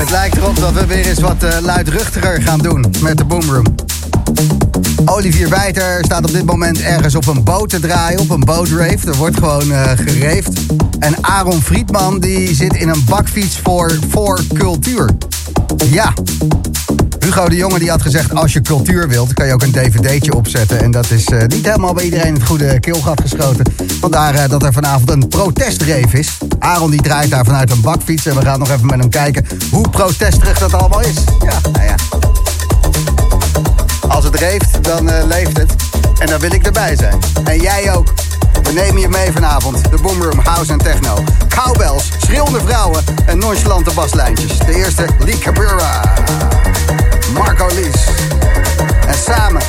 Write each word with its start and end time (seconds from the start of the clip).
Het 0.00 0.10
lijkt 0.10 0.36
erop 0.36 0.56
dat 0.56 0.72
we 0.72 0.86
weer 0.86 1.06
eens 1.06 1.20
wat 1.20 1.42
eh, 1.42 1.60
luidruchtiger 1.60 2.42
gaan 2.42 2.58
doen 2.58 2.84
met 3.02 3.18
de 3.18 3.24
Boomroom. 3.24 3.64
Olivier 5.04 5.48
Wijter 5.48 6.04
staat 6.04 6.24
op 6.24 6.32
dit 6.32 6.44
moment 6.44 6.80
ergens 6.80 7.14
op 7.14 7.26
een 7.26 7.44
boot 7.44 7.68
te 7.68 7.80
draaien, 7.80 8.20
op 8.20 8.30
een 8.30 8.40
bootrave. 8.40 9.06
Er 9.06 9.16
wordt 9.16 9.36
gewoon 9.36 9.72
eh 9.72 9.90
gereefd. 9.94 10.60
En 10.98 11.14
Aaron 11.20 11.62
Friedman 11.62 12.18
die 12.18 12.54
zit 12.54 12.76
in 12.76 12.88
een 12.88 13.04
bakfiets 13.04 13.58
voor, 13.62 13.98
voor 14.08 14.40
cultuur. 14.54 15.10
Ja. 15.90 16.12
Hugo 17.30 17.48
de 17.48 17.56
Jonge 17.56 17.78
die 17.78 17.90
had 17.90 18.02
gezegd, 18.02 18.34
als 18.34 18.52
je 18.52 18.60
cultuur 18.60 19.08
wilt, 19.08 19.34
kan 19.34 19.46
je 19.46 19.52
ook 19.52 19.62
een 19.62 19.72
dvd'tje 19.72 20.34
opzetten. 20.34 20.80
En 20.80 20.90
dat 20.90 21.10
is 21.10 21.24
eh, 21.24 21.46
niet 21.46 21.66
helemaal 21.66 21.94
bij 21.94 22.04
iedereen 22.04 22.34
het 22.34 22.42
goede 22.42 22.80
keelgat 22.80 23.20
geschoten. 23.20 23.64
Vandaar 24.00 24.34
eh, 24.34 24.48
dat 24.48 24.62
er 24.62 24.72
vanavond 24.72 25.10
een 25.10 25.28
protestreef 25.28 26.12
is. 26.12 26.38
Aaron 26.58 26.90
die 26.90 27.02
draait 27.02 27.30
daar 27.30 27.44
vanuit 27.44 27.70
een 27.70 27.80
bakfiets. 27.80 28.26
En 28.26 28.34
we 28.34 28.40
gaan 28.40 28.58
nog 28.58 28.70
even 28.70 28.86
met 28.86 28.98
hem 28.98 29.08
kijken 29.08 29.46
hoe 29.70 29.88
protesterig 29.90 30.58
dat 30.58 30.74
allemaal 30.74 31.00
is. 31.00 31.14
Ja, 31.44 31.70
nou 31.72 31.84
ja. 31.84 31.94
Als 34.08 34.24
het 34.24 34.34
reeft, 34.34 34.84
dan 34.84 35.08
eh, 35.08 35.26
leeft 35.26 35.56
het. 35.56 35.74
En 36.18 36.26
dan 36.26 36.40
wil 36.40 36.52
ik 36.52 36.66
erbij 36.66 36.96
zijn. 36.96 37.18
En 37.44 37.60
jij 37.60 37.94
ook. 37.94 38.14
We 38.62 38.72
nemen 38.72 39.00
je 39.00 39.08
mee 39.08 39.32
vanavond. 39.32 39.90
De 39.90 39.98
Boomroom 40.02 40.38
House 40.38 40.72
en 40.72 40.78
Techno. 40.78 41.24
Cowbells, 41.48 42.08
schreeuwende 42.18 42.60
vrouwen 42.60 43.02
en 43.26 43.38
nonchalante 43.38 43.90
baslijntjes. 43.94 44.58
De 44.58 44.74
eerste, 44.74 45.06
Lee 45.18 45.38
Cabura. 45.38 46.02
Marco 47.32 47.66
Lies. 47.74 48.04
En 49.06 49.14
samen 49.14 49.62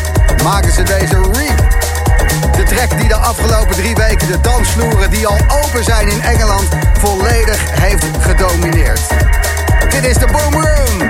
maken 0.44 0.72
ze 0.74 0.84
deze 0.84 1.16
Reap. 1.16 1.80
De 2.56 2.64
track 2.64 2.98
die 3.00 3.08
de 3.08 3.16
afgelopen 3.16 3.76
drie 3.76 3.96
weken 3.96 4.28
de 4.28 4.42
dansvloeren 4.42 5.10
die 5.10 5.28
al 5.28 5.38
open 5.64 5.84
zijn 5.84 6.08
in 6.08 6.22
Engeland 6.22 6.68
volledig 7.00 7.60
heeft 7.72 8.06
gedomineerd. 8.20 9.02
Dit 9.90 10.06
is 10.06 10.18
de 10.18 10.28
Boomroom. 10.32 11.10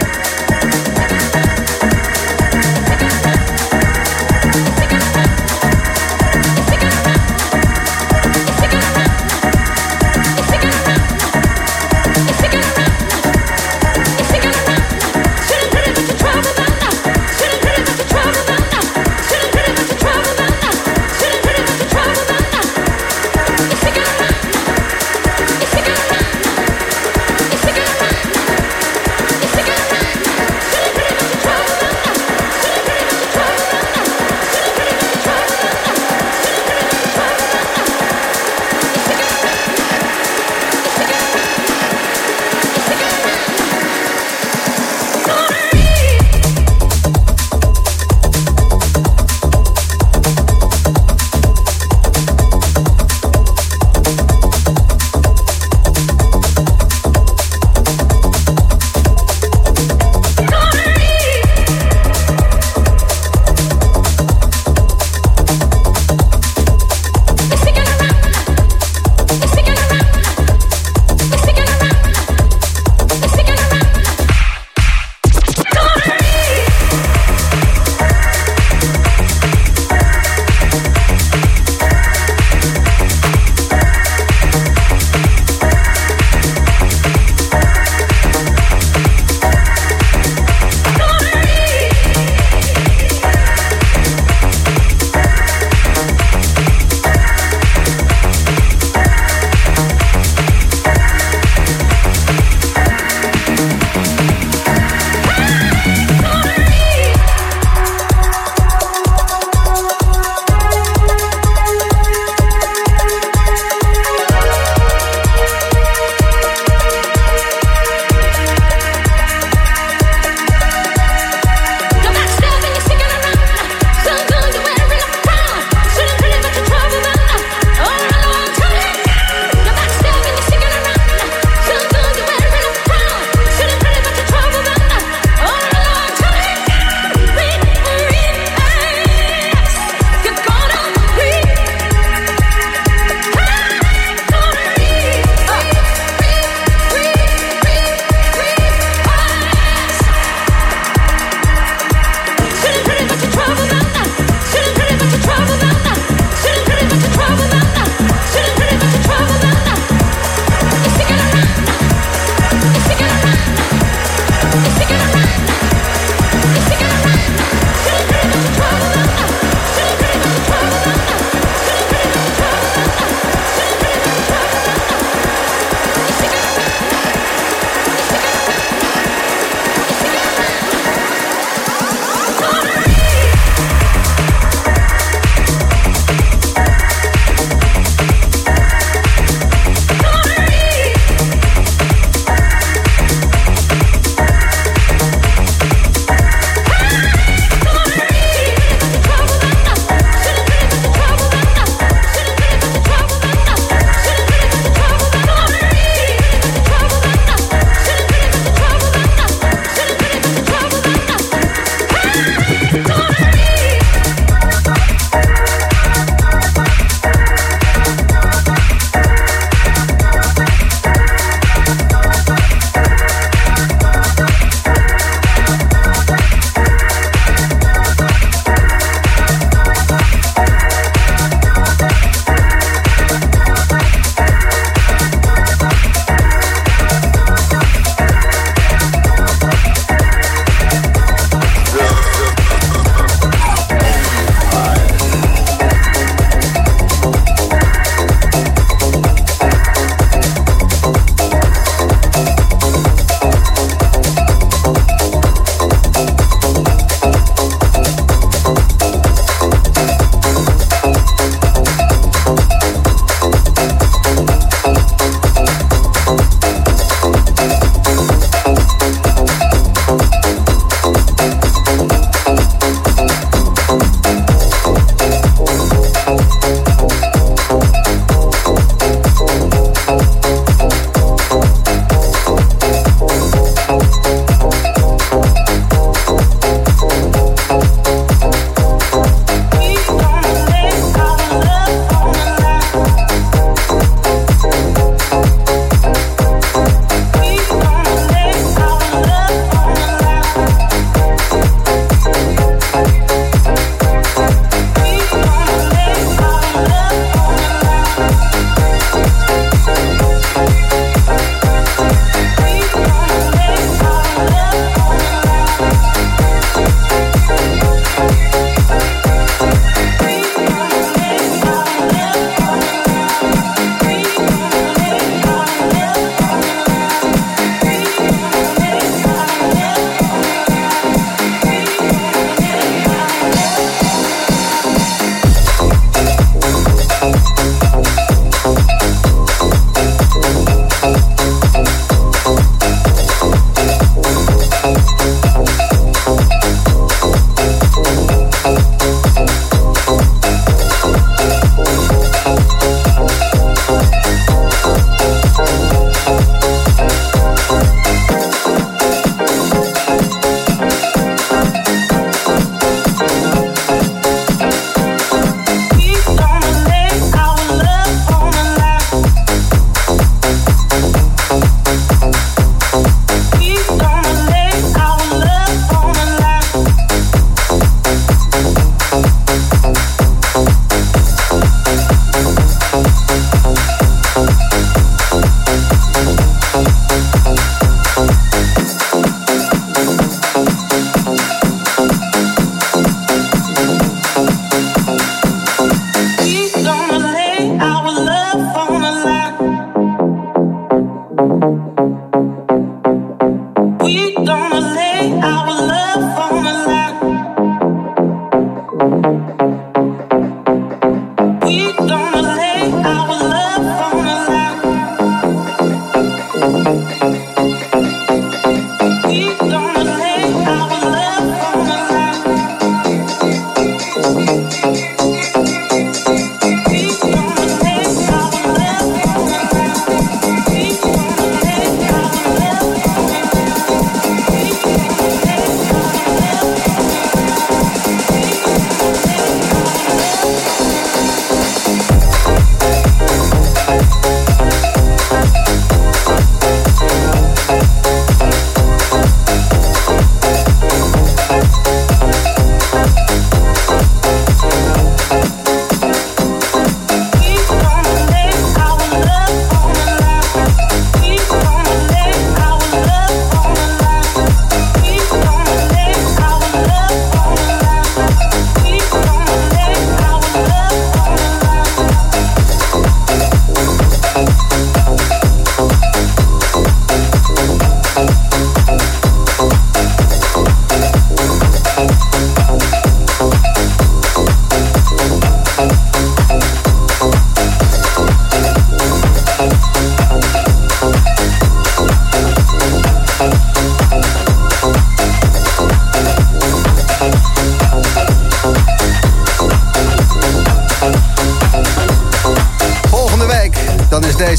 It's 0.63 1.20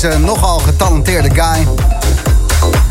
nogal 0.09 0.59
getalenteerde 0.59 1.31
guy 1.35 1.67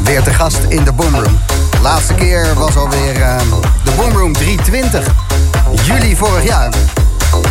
weer 0.04 0.24
te 0.24 0.34
gast 0.34 0.60
in 0.68 0.84
de 0.84 0.92
Boomroom. 0.94 1.40
Laatste 1.82 2.14
keer 2.14 2.54
was 2.54 2.76
alweer 2.76 3.18
uh, 3.18 3.38
de 3.84 3.92
Boomroom 3.98 4.34
320, 4.34 5.14
juli 5.84 6.16
vorig 6.16 6.44
jaar. 6.44 6.74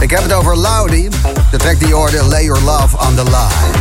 Ik 0.00 0.10
heb 0.10 0.22
het 0.22 0.32
over 0.32 0.56
Laudy, 0.56 1.08
de 1.50 1.56
track 1.56 1.78
die 1.78 1.94
hoorde 1.94 2.24
Lay 2.24 2.44
Your 2.44 2.62
Love 2.62 2.96
on 2.98 3.14
the 3.14 3.22
Line. 3.22 3.80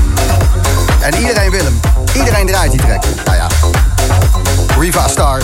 En 0.99 1.19
iedereen 1.19 1.51
wil 1.51 1.63
hem. 1.63 1.79
Iedereen 2.13 2.47
draait 2.47 2.71
die 2.71 2.81
track. 2.81 3.03
Nou 3.25 3.37
ja. 3.37 3.47
Riva 4.79 5.07
Star, 5.07 5.41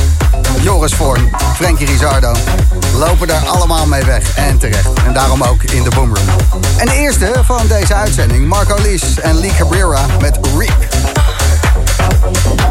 Joris 0.62 0.94
Voorn, 0.94 1.32
Frankie 1.56 1.86
Rizardo 1.86 2.32
lopen 2.98 3.28
daar 3.28 3.46
allemaal 3.46 3.86
mee 3.86 4.04
weg. 4.04 4.36
En 4.36 4.58
terecht. 4.58 4.90
En 5.06 5.14
daarom 5.14 5.44
ook 5.44 5.64
in 5.64 5.84
de 5.84 5.90
Boomroom. 5.90 6.28
En 6.78 6.86
de 6.86 6.94
eerste 6.94 7.32
van 7.44 7.68
deze 7.68 7.94
uitzending, 7.94 8.48
Marco 8.48 8.76
Lies 8.82 9.20
en 9.20 9.40
Lee 9.40 9.52
Cabrera 9.58 10.06
met 10.22 10.40
Reap. 10.58 10.88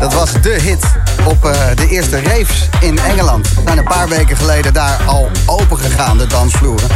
Dat 0.00 0.14
was 0.14 0.32
de 0.32 0.60
hit 0.62 0.84
op 1.24 1.44
uh, 1.44 1.52
de 1.74 1.88
eerste 1.88 2.22
raves 2.22 2.68
in 2.80 2.98
Engeland. 2.98 3.48
zijn 3.64 3.78
een 3.78 3.84
paar 3.84 4.08
weken 4.08 4.36
geleden 4.36 4.72
daar 4.72 5.00
al 5.06 5.30
open 5.46 5.78
gegaan, 5.78 6.18
de 6.18 6.26
dansvloeren. 6.26 6.88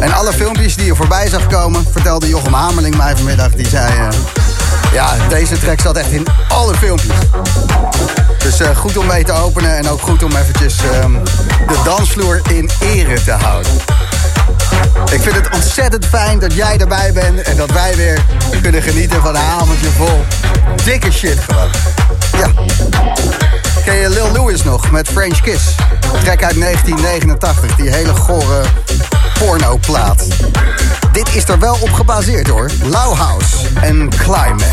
En 0.00 0.12
alle 0.12 0.32
filmpjes 0.32 0.76
die 0.76 0.86
je 0.86 0.94
voorbij 0.94 1.28
zag 1.28 1.46
komen, 1.46 1.86
vertelde 1.90 2.28
Jochem 2.28 2.52
Hamerling 2.52 2.96
mij 2.96 3.16
vanmiddag. 3.16 3.50
Die 3.50 3.68
zei, 3.68 3.92
uh, 3.98 4.08
ja, 4.92 5.14
deze 5.28 5.58
track 5.58 5.80
zat 5.80 5.96
echt 5.96 6.10
in 6.10 6.26
alle 6.48 6.74
filmpjes. 6.74 7.16
Dus 8.38 8.60
uh, 8.60 8.76
goed 8.76 8.96
om 8.96 9.06
mee 9.06 9.24
te 9.24 9.32
openen 9.32 9.76
en 9.76 9.88
ook 9.88 10.00
goed 10.00 10.22
om 10.22 10.36
eventjes 10.36 10.76
um, 11.02 11.24
de 11.66 11.80
dansvloer 11.84 12.40
in 12.50 12.70
ere 12.80 13.22
te 13.22 13.32
houden. 13.32 13.72
Ik 15.10 15.20
vind 15.20 15.34
het 15.34 15.48
ontzettend 15.54 16.06
fijn 16.06 16.38
dat 16.38 16.54
jij 16.54 16.78
erbij 16.78 17.12
bent 17.12 17.42
en 17.42 17.56
dat 17.56 17.70
wij 17.70 17.96
weer 17.96 18.24
kunnen 18.62 18.82
genieten 18.82 19.22
van 19.22 19.34
een 19.34 19.42
avondje 19.42 19.90
vol 19.90 20.24
dikke 20.84 21.12
shit 21.12 21.38
gewoon. 21.38 21.70
Ja. 22.36 22.50
Ken 23.84 23.94
je 23.94 24.08
Lil 24.08 24.32
Louis 24.32 24.62
nog 24.62 24.90
met 24.90 25.08
French 25.08 25.40
Kiss? 25.40 25.64
Trek 26.22 26.44
uit 26.44 26.60
1989, 26.60 27.76
die 27.76 27.90
hele 27.90 28.14
gore 28.14 28.62
pornoplaat. 29.38 30.26
Dit 31.12 31.34
is 31.34 31.48
er 31.48 31.58
wel 31.58 31.76
op 31.80 31.92
gebaseerd 31.92 32.48
hoor. 32.48 32.70
Lauhaus 32.82 33.66
en 33.80 34.08
Climax. 34.08 34.64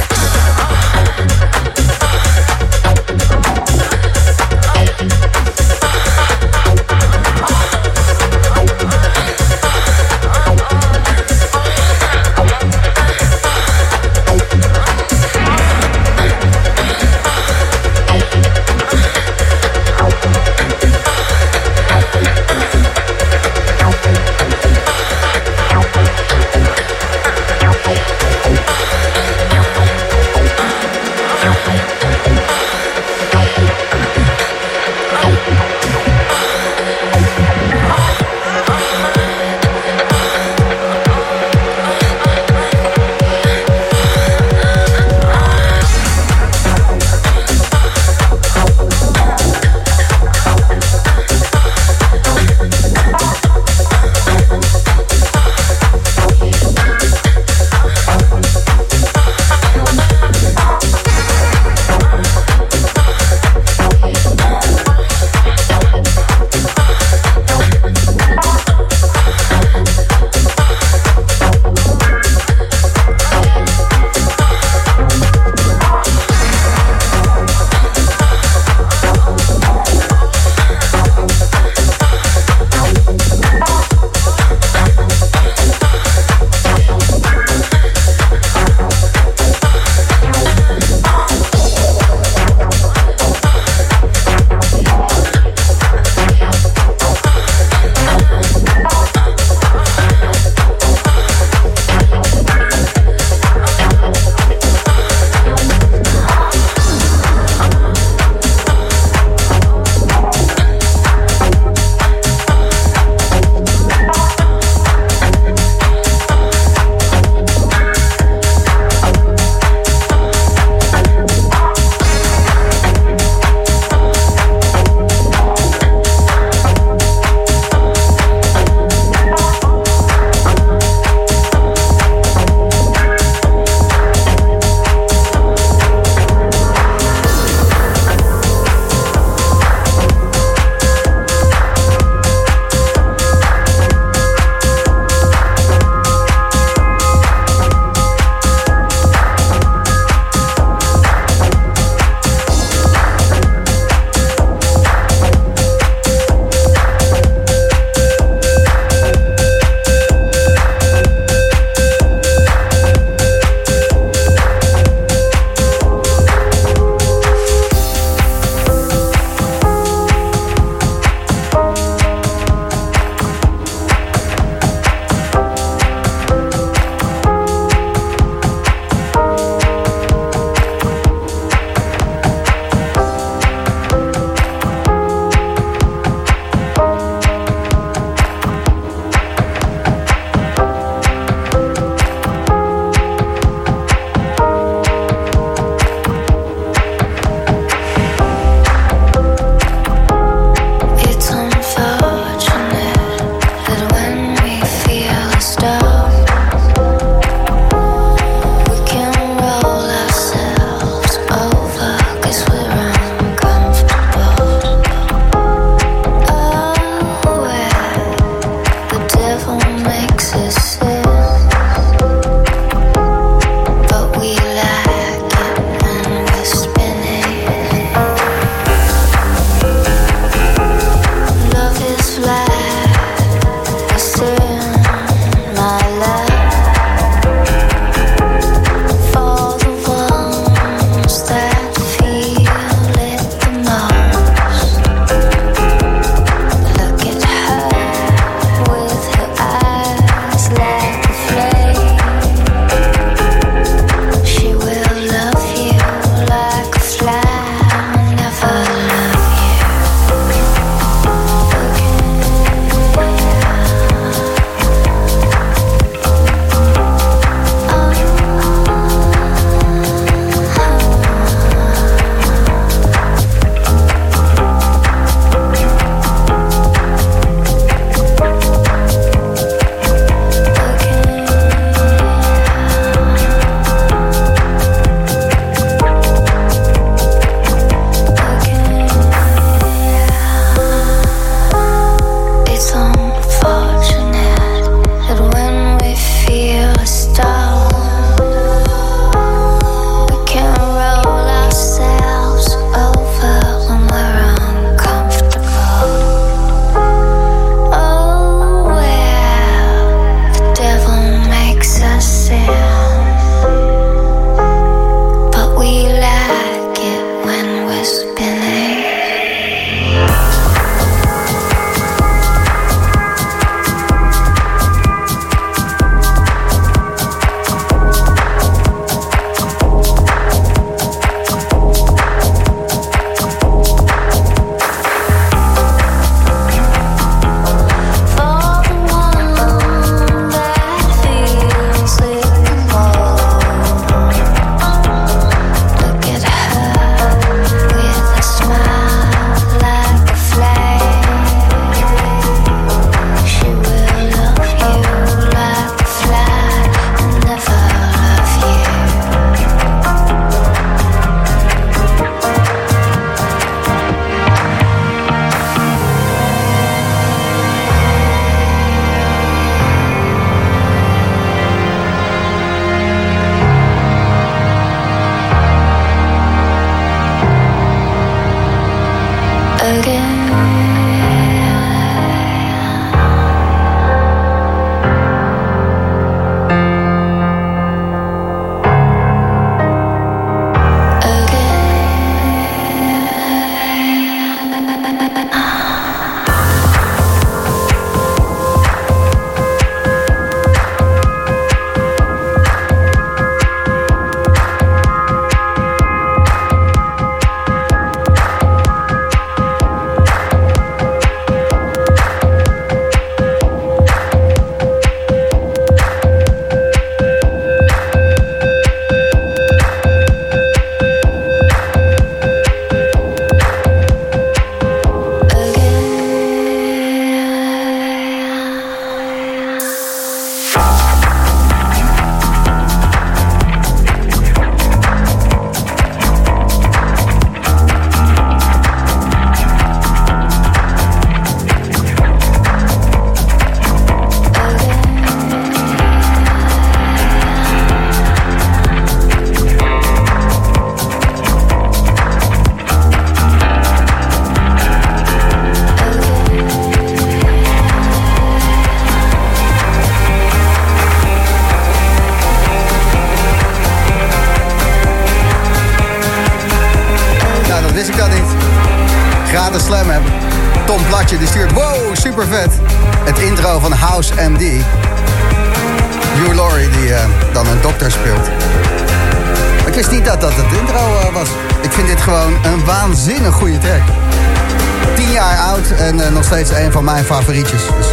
En 485.99 486.07
eh, 486.07 486.13
nog 486.13 486.23
steeds 486.23 486.49
een 486.49 486.71
van 486.71 486.83
mijn 486.83 487.05
favorietjes. 487.05 487.61
Dus 487.77 487.87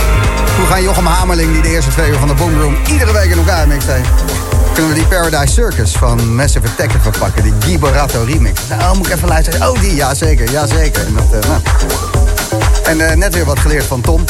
hoe 0.57 0.66
gaan 0.66 0.83
Jochem 0.83 1.07
Hamerling, 1.07 1.53
die 1.53 1.62
de 1.62 1.69
eerste 1.69 1.90
twee 1.90 2.11
uur 2.11 2.19
van 2.19 2.29
de 2.29 2.35
Boomroom 2.35 2.77
iedere 2.90 3.12
week 3.12 3.31
in 3.31 3.38
elkaar 3.38 3.69
mixt 3.69 3.87
heeft, 3.87 4.09
kunnen 4.73 4.92
we 4.92 4.99
die 4.99 5.07
Paradise 5.07 5.53
Circus 5.53 5.92
van 5.92 6.35
Massive 6.35 6.66
Attack 6.69 6.95
even 6.95 7.12
pakken. 7.19 7.42
Die 7.42 7.53
Guy 7.59 7.79
Borato 7.79 8.25
remix. 8.25 8.61
Nou, 8.69 8.97
moet 8.97 9.07
ik 9.07 9.12
even 9.12 9.29
luisteren. 9.29 9.71
Oh, 9.71 9.81
die, 9.81 9.95
ja 9.95 10.14
zeker, 10.14 10.51
ja 10.51 10.66
zeker. 10.66 11.07
En, 11.07 11.14
dat, 11.14 11.42
eh, 11.42 11.49
nou. 11.49 11.61
en 12.85 13.11
eh, 13.11 13.16
net 13.16 13.35
weer 13.35 13.45
wat 13.45 13.59
geleerd 13.59 13.85
van 13.85 14.01
Tom. 14.01 14.25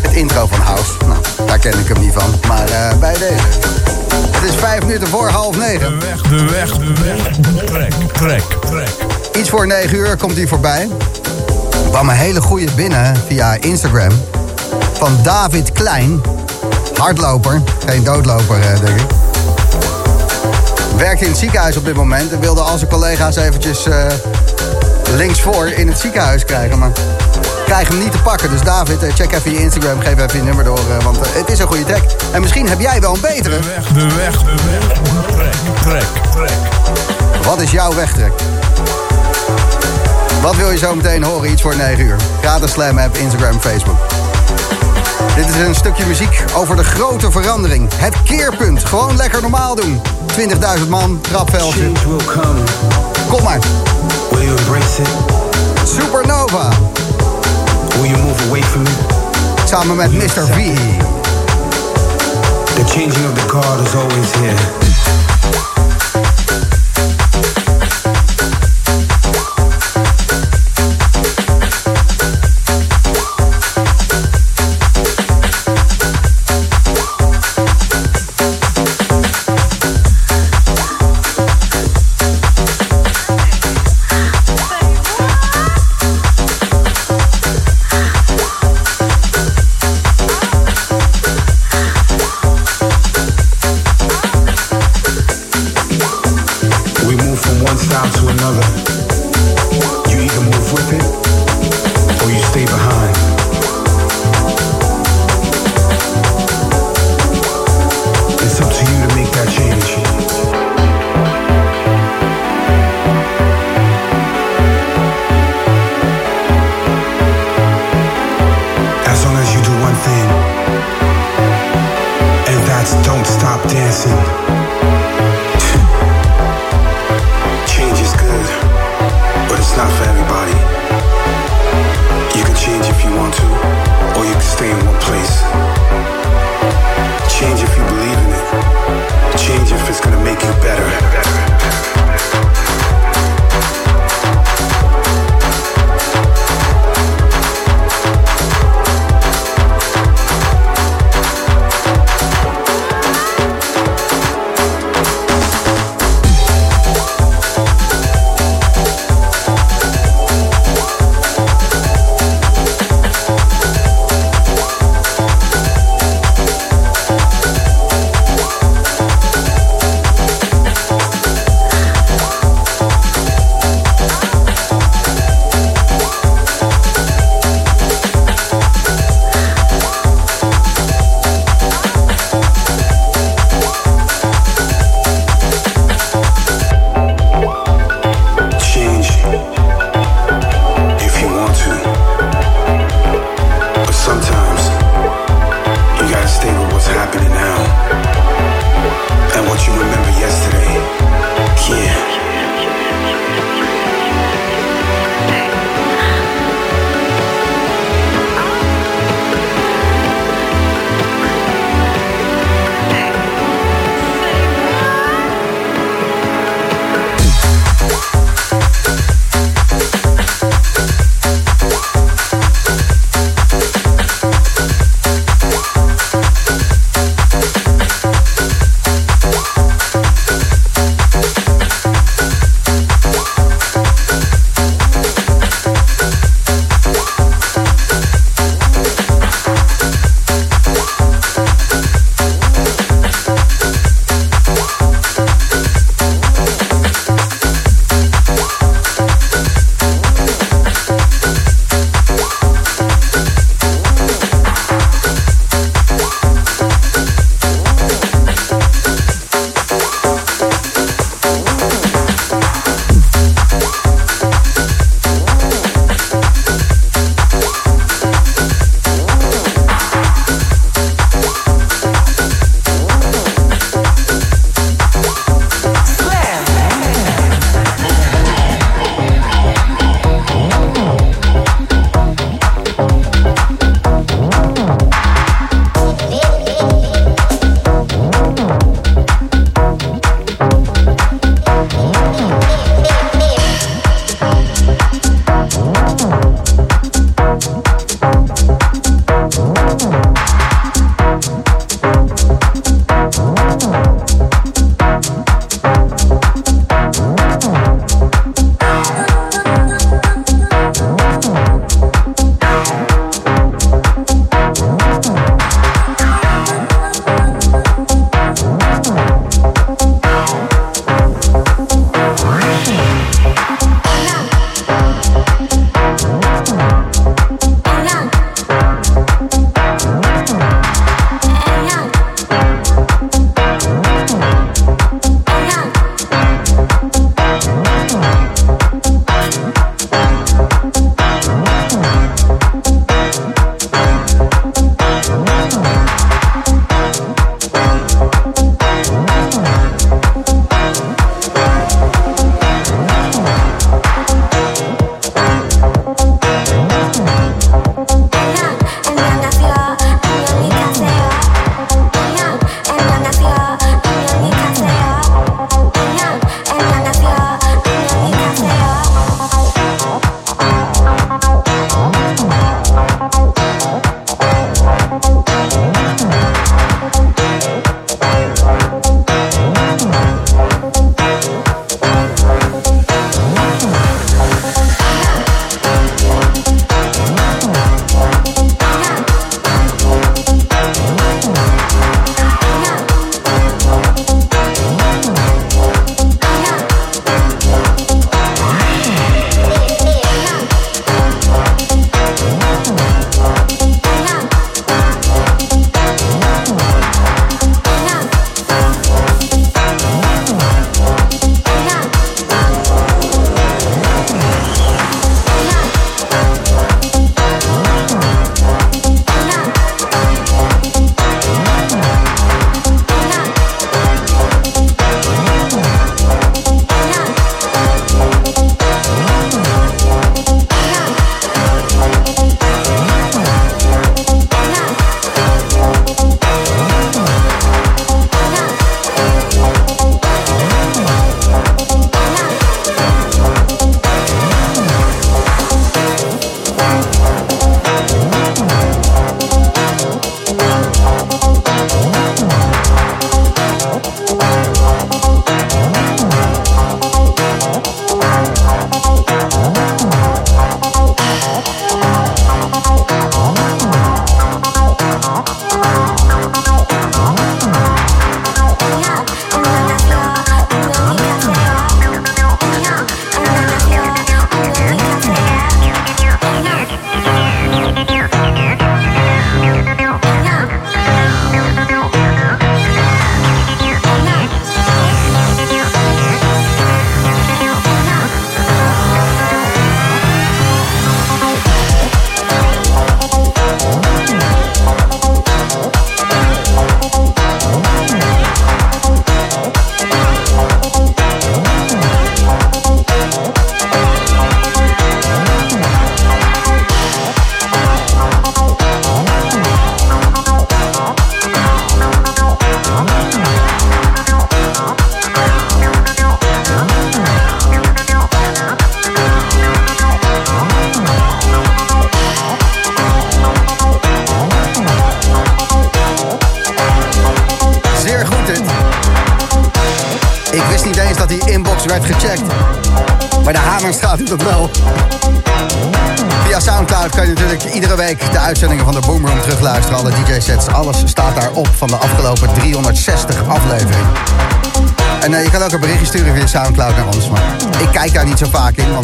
Het 0.00 0.12
intro 0.12 0.46
van 0.46 0.60
House. 0.60 0.92
Nou, 1.06 1.20
daar 1.46 1.58
ken 1.58 1.78
ik 1.78 1.88
hem 1.88 2.00
niet 2.00 2.12
van. 2.12 2.40
Maar 2.48 2.98
bij 2.98 3.12
deze. 3.12 3.42
Het 4.30 4.50
is 4.50 4.54
vijf 4.54 4.80
minuten 4.80 5.08
voor 5.08 5.28
half 5.28 5.56
negen. 5.56 5.98
De 5.98 6.06
weg, 6.06 6.22
de 6.22 6.44
weg, 6.44 6.70
de 6.72 7.02
weg. 7.02 7.64
Trek, 7.64 7.92
trek, 8.12 8.42
trek. 8.66 8.88
Iets 9.38 9.48
voor 9.48 9.66
9 9.66 9.96
uur 9.96 10.16
komt 10.16 10.36
hij 10.36 10.46
voorbij. 10.46 10.88
Kwam 11.92 12.08
een 12.08 12.16
hele 12.16 12.40
goede 12.40 12.66
binnen 12.74 13.16
via 13.26 13.56
Instagram. 13.60 14.10
Van 14.92 15.18
David 15.22 15.72
Klein. 15.72 16.20
Hardloper. 16.96 17.62
Geen 17.86 18.04
doodloper, 18.04 18.60
eh, 18.60 18.80
denk 18.80 19.00
ik. 19.00 19.06
Werkt 20.96 21.22
in 21.22 21.28
het 21.28 21.38
ziekenhuis 21.38 21.76
op 21.76 21.84
dit 21.84 21.94
moment. 21.94 22.32
En 22.32 22.40
wilde 22.40 22.60
al 22.60 22.78
zijn 22.78 22.90
collega's 22.90 23.36
eventjes 23.36 23.86
eh, 23.86 24.06
linksvoor 25.16 25.66
in 25.66 25.88
het 25.88 25.98
ziekenhuis 25.98 26.44
krijgen. 26.44 26.78
Maar 26.78 26.90
krijg 27.64 27.88
hem 27.88 27.98
niet 27.98 28.12
te 28.12 28.22
pakken. 28.22 28.50
Dus 28.50 28.62
David, 28.62 29.02
eh, 29.02 29.14
check 29.14 29.32
even 29.32 29.50
je 29.50 29.58
Instagram. 29.58 30.00
Geef 30.00 30.18
even 30.18 30.38
je 30.38 30.42
nummer 30.44 30.64
door. 30.64 30.80
want 31.02 31.18
het 31.20 31.50
is 31.50 31.58
een 31.58 31.66
goede 31.66 31.84
track. 31.84 32.02
En 32.32 32.40
misschien 32.40 32.68
heb 32.68 32.80
jij 32.80 33.00
wel 33.00 33.14
een 33.14 33.20
betere. 33.20 33.60
De 33.60 33.66
weg, 33.66 33.86
de 33.86 34.14
weg, 34.14 34.38
de 34.38 34.46
weg. 34.66 34.92
Trek, 35.32 35.54
trek, 35.82 36.06
trek. 36.34 37.44
Wat 37.44 37.60
is 37.60 37.70
jouw 37.70 37.94
wegtrek? 37.94 38.32
Wat 40.42 40.56
wil 40.56 40.70
je 40.70 40.78
zo 40.78 40.94
meteen 40.94 41.22
horen? 41.22 41.50
Iets 41.50 41.62
voor 41.62 41.76
9 41.76 42.04
uur. 42.04 42.16
Gratis 42.40 42.70
Slam 42.70 42.98
app, 42.98 43.16
Instagram, 43.16 43.60
Facebook. 43.60 43.98
Dit 45.36 45.48
is 45.48 45.54
een 45.66 45.74
stukje 45.74 46.06
muziek 46.06 46.44
over 46.54 46.76
de 46.76 46.84
grote 46.84 47.30
verandering. 47.30 47.90
Het 47.94 48.14
keerpunt. 48.22 48.84
Gewoon 48.84 49.16
lekker 49.16 49.40
normaal 49.40 49.74
doen. 49.74 50.00
20.000 50.80 50.88
man, 50.88 51.20
trapveldje. 51.20 51.90
Kom 53.28 53.42
maar. 53.42 53.58
Will 54.30 54.42
you 54.42 54.58
embrace 54.58 55.02
it? 55.02 55.08
Supernova. 55.84 56.68
Will 58.00 58.10
you 58.10 58.22
move 58.22 58.42
away 58.46 58.62
from 58.62 58.82
it? 58.82 58.90
Samen 59.64 59.96
met 59.96 60.12
Mr. 60.12 60.46
V. 60.46 60.74
The 62.74 62.84
changing 62.86 63.26
of 63.30 63.34
the 63.34 63.48
guard 63.48 63.86
is 63.86 63.94
always 63.94 64.32
here. 64.32 64.91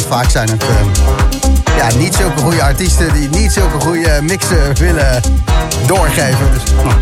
Vaak 0.09 0.29
zijn 0.29 0.49
het 0.49 0.63
eh, 0.63 0.69
ja, 1.77 1.97
niet 1.97 2.15
zulke 2.15 2.41
goede 2.41 2.63
artiesten 2.63 3.13
die 3.13 3.29
niet 3.29 3.51
zulke 3.51 3.79
goede 3.79 4.19
mixen 4.21 4.75
willen 4.75 5.21
doorgeven. 5.85 6.51
Dus, 6.53 6.63
nou. 6.83 6.95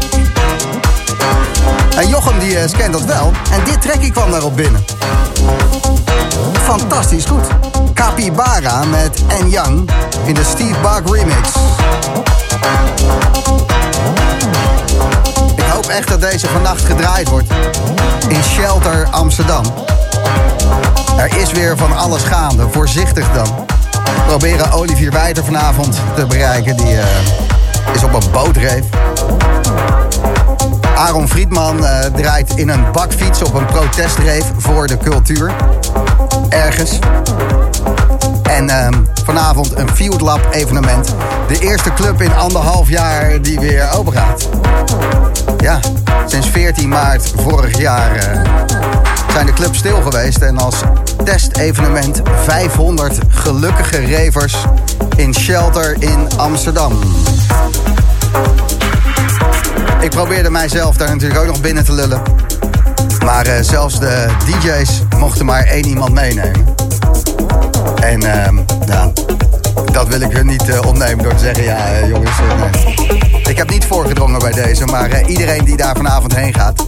En 1.97 2.09
Jochem 2.09 2.39
die 2.39 2.57
eh, 2.57 2.69
scant 2.69 2.93
dat 2.93 3.05
wel. 3.05 3.31
En 3.51 3.63
dit 3.63 3.81
trackje 3.81 4.11
kwam 4.11 4.31
daarop 4.31 4.55
binnen. 4.55 4.85
Fantastisch 6.63 7.25
goed. 7.25 7.47
Capybara 7.93 8.83
met 8.83 9.21
En 9.27 9.49
Young 9.49 9.89
in 10.25 10.33
de 10.33 10.43
Steve 10.43 10.79
Bug 10.81 11.13
remix. 11.15 11.49
Ik 15.55 15.65
hoop 15.71 15.87
echt 15.87 16.07
dat 16.07 16.21
deze 16.21 16.47
vannacht 16.47 16.85
gedraaid 16.85 17.29
wordt. 17.29 17.51
In 18.27 18.43
Shelter 18.43 19.07
Amsterdam. 19.11 19.63
Er 21.17 21.37
is 21.37 21.51
weer 21.51 21.77
van 21.77 21.97
alles 21.97 22.23
gaande. 22.23 22.67
Voorzichtig 22.71 23.31
dan. 23.33 23.65
We 23.91 24.21
proberen 24.27 24.71
Olivier 24.71 25.11
Wijter 25.11 25.43
vanavond 25.43 25.99
te 26.15 26.25
bereiken. 26.25 26.77
Die 26.77 26.97
eh, 26.97 27.05
is 27.93 28.03
op 28.03 28.13
een 28.13 28.31
bootreef. 28.31 28.83
Aaron 30.95 31.27
Friedman 31.27 31.85
eh, 31.85 31.99
draait 32.15 32.55
in 32.55 32.69
een 32.69 32.91
bakfiets 32.91 33.41
op 33.41 33.53
een 33.53 33.65
protestreef 33.65 34.51
voor 34.57 34.87
de 34.87 34.97
cultuur. 34.97 35.51
Ergens. 36.49 36.99
En 38.43 38.69
ehm, 38.69 38.93
vanavond 39.23 39.77
een 39.77 39.89
Field 39.89 40.21
Lab 40.21 40.47
evenement. 40.51 41.15
De 41.47 41.59
eerste 41.59 41.93
club 41.93 42.21
in 42.21 42.35
anderhalf 42.35 42.89
jaar 42.89 43.41
die 43.41 43.59
weer 43.59 43.89
open 43.91 44.13
gaat. 44.13 44.47
Ja, 45.57 45.79
sinds 46.25 46.47
14 46.47 46.89
maart 46.89 47.33
vorig 47.35 47.77
jaar 47.77 48.15
eh, 48.15 48.41
zijn 49.31 49.45
de 49.45 49.53
clubs 49.53 49.77
stil 49.77 50.01
geweest. 50.01 50.37
En 50.37 50.57
als 50.57 50.75
testevenement 51.23 52.21
500 52.43 53.17
gelukkige 53.29 54.15
ravers 54.15 54.55
in 55.15 55.33
Shelter 55.33 55.95
in 55.99 56.27
Amsterdam. 56.37 56.99
Ik 60.01 60.09
probeerde 60.09 60.49
mijzelf 60.49 60.97
daar 60.97 61.09
natuurlijk 61.09 61.39
ook 61.39 61.47
nog 61.47 61.61
binnen 61.61 61.85
te 61.85 61.93
lullen. 61.93 62.21
Maar 63.25 63.45
eh, 63.45 63.63
zelfs 63.63 63.99
de 63.99 64.27
DJ's 64.45 65.01
mochten 65.17 65.45
maar 65.45 65.63
één 65.63 65.85
iemand 65.85 66.13
meenemen. 66.13 66.75
En 68.01 68.21
ja, 68.85 69.11
dat 69.91 70.07
wil 70.07 70.21
ik 70.21 70.31
hun 70.31 70.45
niet 70.45 70.69
eh, 70.69 70.81
ontnemen 70.85 71.23
door 71.23 71.35
te 71.35 71.43
zeggen... 71.43 71.63
ja, 71.63 72.07
jongens. 72.07 73.36
Ik 73.57 73.63
heb 73.63 73.71
niet 73.71 73.85
voorgedrongen 73.85 74.39
bij 74.39 74.51
deze... 74.51 74.85
maar 74.85 75.09
eh, 75.09 75.29
iedereen 75.29 75.65
die 75.65 75.77
daar 75.77 75.95
vanavond 75.95 76.35
heen 76.35 76.53
gaat... 76.53 76.87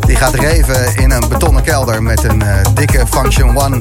die 0.00 0.16
gaat 0.16 0.34
reven 0.34 0.96
in 0.96 1.10
een 1.10 1.28
betonnen 1.28 1.62
kelder... 1.62 2.02
met 2.02 2.24
een 2.24 2.42
eh, 2.42 2.54
dikke 2.74 3.06
Function 3.06 3.58
One 3.58 3.80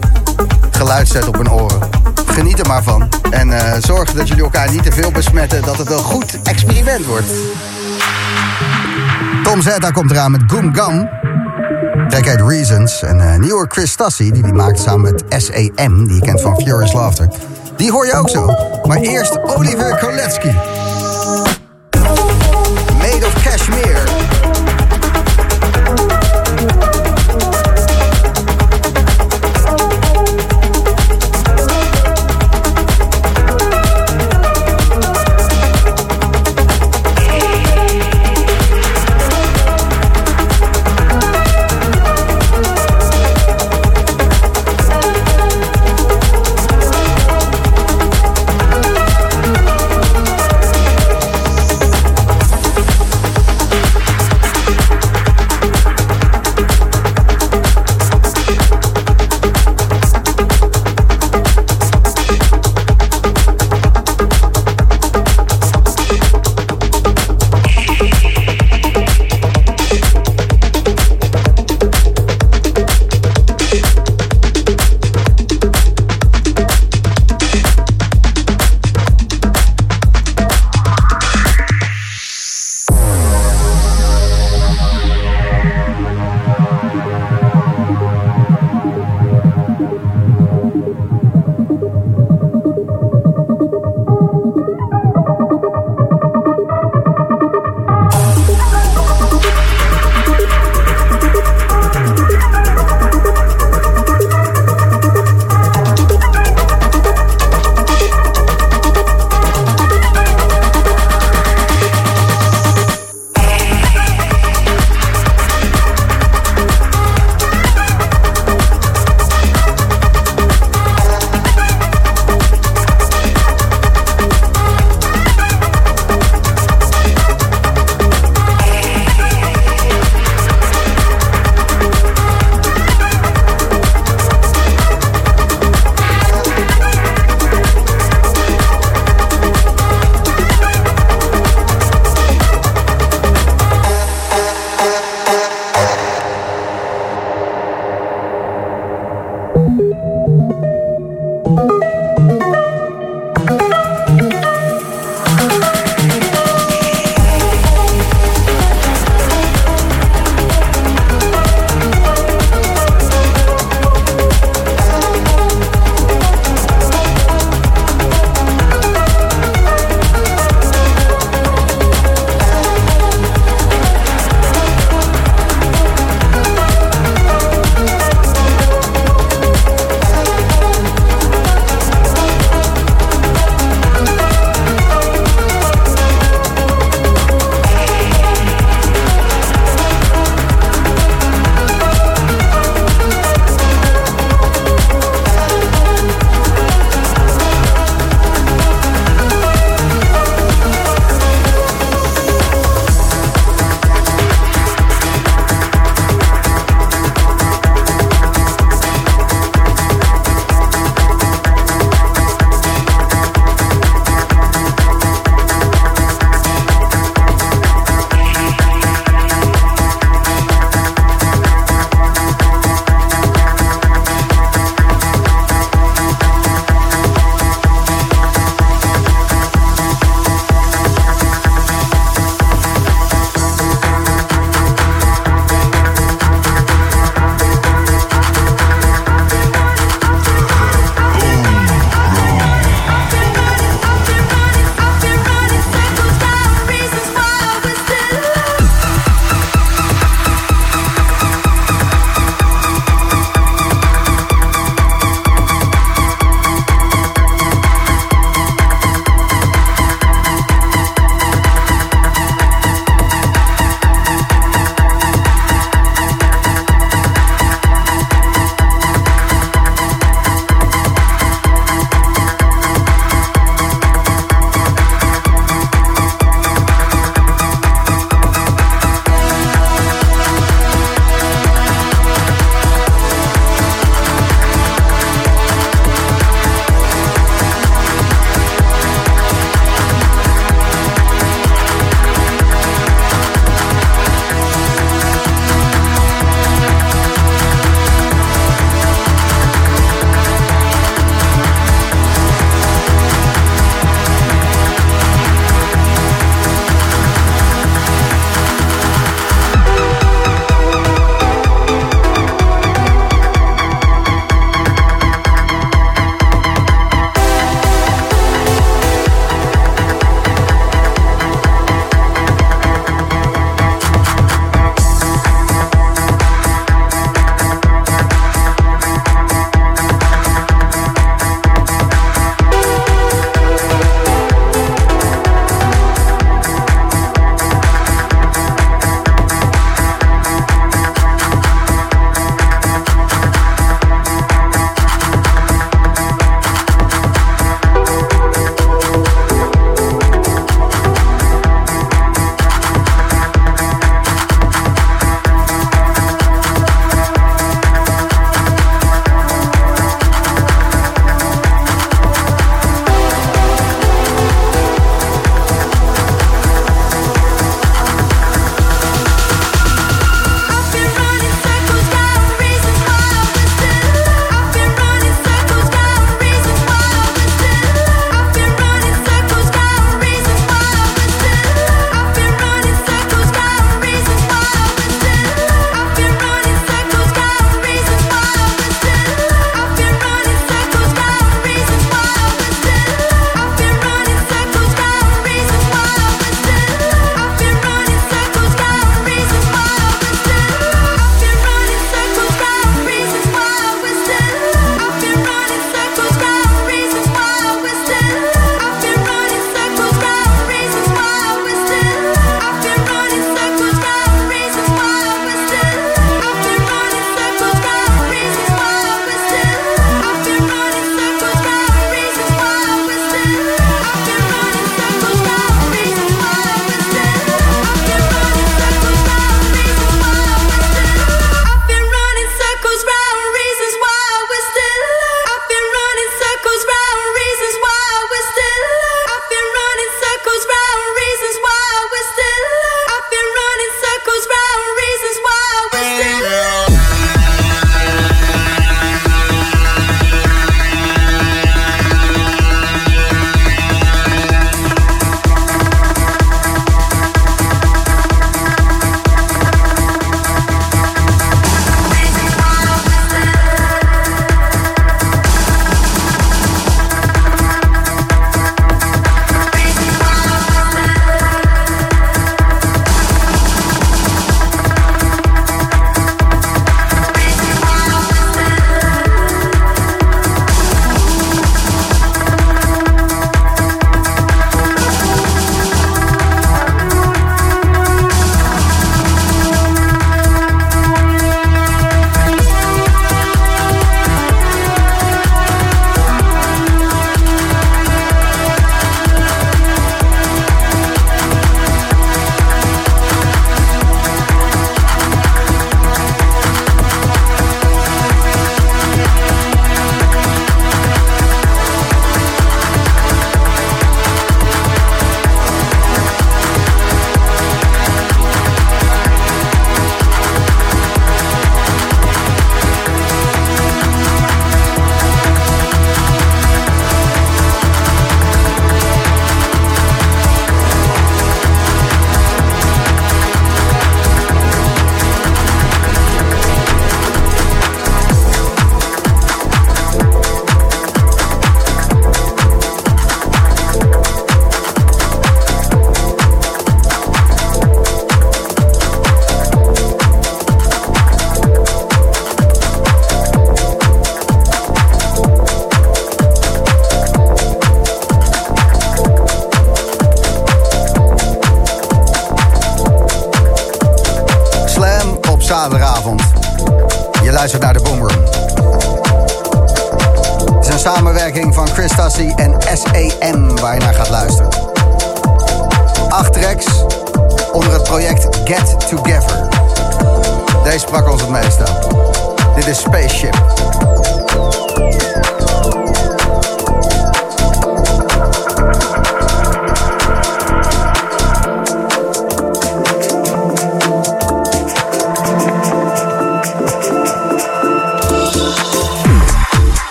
geluidsset 0.71 1.27
op 1.27 1.35
hun 1.35 1.51
oren. 1.51 1.79
Geniet 2.25 2.59
er 2.59 2.67
maar 2.67 2.83
van. 2.83 3.09
En 3.29 3.51
eh, 3.51 3.81
zorg 3.81 4.13
dat 4.13 4.27
jullie 4.27 4.43
elkaar 4.43 4.71
niet 4.71 4.83
te 4.83 4.91
veel 4.91 5.11
besmetten... 5.11 5.61
dat 5.61 5.77
het 5.77 5.91
een 5.91 5.97
goed 5.97 6.41
experiment 6.43 7.05
wordt. 7.05 7.27
Tom 9.43 9.61
Zeta 9.61 9.91
komt 9.91 10.11
eraan 10.11 10.31
met 10.31 10.41
Goom 10.47 10.75
Gum. 10.75 11.09
Track 12.09 12.27
uit 12.27 12.41
Reasons. 12.41 13.03
En 13.03 13.39
nieuwe 13.41 13.65
Chris 13.67 13.95
Tassi, 13.95 14.31
die 14.31 14.43
die 14.43 14.53
maakt 14.53 14.79
samen 14.79 15.01
met 15.01 15.23
SAM, 15.43 16.07
die 16.07 16.15
je 16.15 16.21
kent 16.21 16.41
van 16.41 16.55
Furious 16.55 16.93
Laughter. 16.93 17.27
Die 17.75 17.91
hoor 17.91 18.05
je 18.05 18.13
ook 18.13 18.29
zo. 18.29 18.53
Maar 18.83 18.97
eerst 18.97 19.39
Oliver 19.43 19.97
Koletsky. 19.97 20.51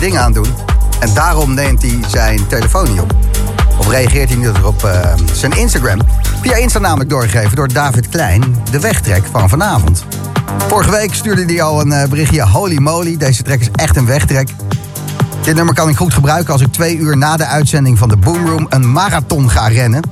Dingen 0.00 0.20
aan 0.20 0.32
doen. 0.32 0.54
En 1.00 1.14
daarom 1.14 1.54
neemt 1.54 1.82
hij 1.82 1.98
zijn 2.08 2.46
telefoon 2.46 2.90
niet 2.90 3.00
op. 3.00 3.14
Of 3.78 3.88
reageert 3.88 4.28
hij 4.28 4.38
niet 4.38 4.62
op 4.62 4.84
uh, 4.84 5.12
zijn 5.32 5.52
Instagram. 5.52 6.00
Via 6.42 6.54
Insta 6.54 6.78
namelijk 6.78 7.10
doorgegeven 7.10 7.56
door 7.56 7.72
David 7.72 8.08
Klein, 8.08 8.56
de 8.70 8.80
wegtrek 8.80 9.22
van 9.30 9.48
vanavond. 9.48 10.04
Vorige 10.68 10.90
week 10.90 11.14
stuurde 11.14 11.44
hij 11.44 11.62
al 11.62 11.80
een 11.80 11.90
uh, 11.90 12.04
berichtje 12.04 12.42
Holy 12.42 12.78
moly, 12.78 13.16
deze 13.16 13.42
track 13.42 13.60
is 13.60 13.70
echt 13.74 13.96
een 13.96 14.06
wegtrek. 14.06 14.48
Dit 15.42 15.54
nummer 15.54 15.74
kan 15.74 15.88
ik 15.88 15.96
goed 15.96 16.14
gebruiken 16.14 16.52
als 16.52 16.62
ik 16.62 16.72
twee 16.72 16.96
uur 16.96 17.16
na 17.16 17.36
de 17.36 17.46
uitzending 17.46 17.98
van 17.98 18.08
de 18.08 18.16
Boomroom 18.16 18.66
een 18.68 18.92
marathon 18.92 19.50
ga 19.50 19.66
rennen. 19.68 20.02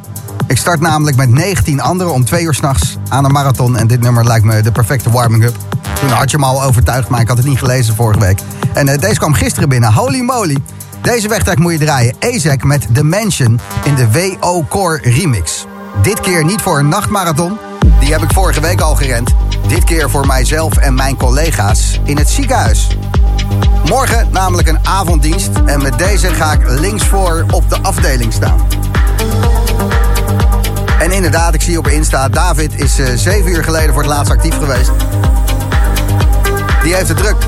Ik 0.46 0.56
start 0.56 0.80
namelijk 0.80 1.16
met 1.16 1.30
19 1.30 1.80
anderen 1.80 2.12
om 2.12 2.24
twee 2.24 2.44
uur 2.44 2.54
s'nachts 2.54 2.96
aan 3.08 3.24
een 3.24 3.32
marathon. 3.32 3.76
En 3.76 3.86
dit 3.86 4.00
nummer 4.00 4.24
lijkt 4.24 4.44
me 4.44 4.62
de 4.62 4.72
perfecte 4.72 5.10
warming-up. 5.10 5.56
Toen 6.00 6.08
had 6.08 6.30
je 6.30 6.38
me 6.38 6.44
al 6.44 6.62
overtuigd, 6.62 7.08
maar 7.08 7.20
ik 7.20 7.28
had 7.28 7.36
het 7.36 7.46
niet 7.46 7.58
gelezen 7.58 7.94
vorige 7.94 8.20
week. 8.20 8.40
En 8.78 8.86
uh, 8.86 8.98
deze 8.98 9.18
kwam 9.18 9.34
gisteren 9.34 9.68
binnen. 9.68 9.92
Holy 9.92 10.20
moly. 10.20 10.56
Deze 11.02 11.28
wegtrek 11.28 11.58
moet 11.58 11.72
je 11.72 11.78
draaien. 11.78 12.14
Ezek 12.18 12.64
met 12.64 12.86
The 12.94 13.04
Mansion 13.04 13.60
in 13.84 13.94
de 13.94 14.10
WO 14.10 14.64
Core 14.68 15.00
remix. 15.02 15.66
Dit 16.02 16.20
keer 16.20 16.44
niet 16.44 16.62
voor 16.62 16.78
een 16.78 16.88
nachtmarathon. 16.88 17.58
Die 18.00 18.12
heb 18.12 18.22
ik 18.22 18.32
vorige 18.32 18.60
week 18.60 18.80
al 18.80 18.94
gerend. 18.94 19.34
Dit 19.66 19.84
keer 19.84 20.10
voor 20.10 20.26
mijzelf 20.26 20.76
en 20.76 20.94
mijn 20.94 21.16
collega's 21.16 22.00
in 22.04 22.16
het 22.16 22.28
ziekenhuis. 22.28 22.86
Morgen 23.88 24.28
namelijk 24.30 24.68
een 24.68 24.86
avonddienst. 24.86 25.50
En 25.64 25.82
met 25.82 25.98
deze 25.98 26.28
ga 26.28 26.52
ik 26.52 26.68
linksvoor 26.68 27.44
op 27.50 27.68
de 27.68 27.78
afdeling 27.82 28.32
staan. 28.32 28.66
En 30.98 31.12
inderdaad, 31.12 31.54
ik 31.54 31.62
zie 31.62 31.78
op 31.78 31.88
Insta, 31.88 32.28
David 32.28 32.80
is 32.80 32.98
uh, 32.98 33.06
zeven 33.14 33.50
uur 33.50 33.64
geleden 33.64 33.92
voor 33.92 34.02
het 34.02 34.12
laatst 34.12 34.32
actief 34.32 34.58
geweest. 34.58 34.90
Die 36.82 36.94
heeft 36.94 37.08
het 37.08 37.16
druk. 37.16 37.47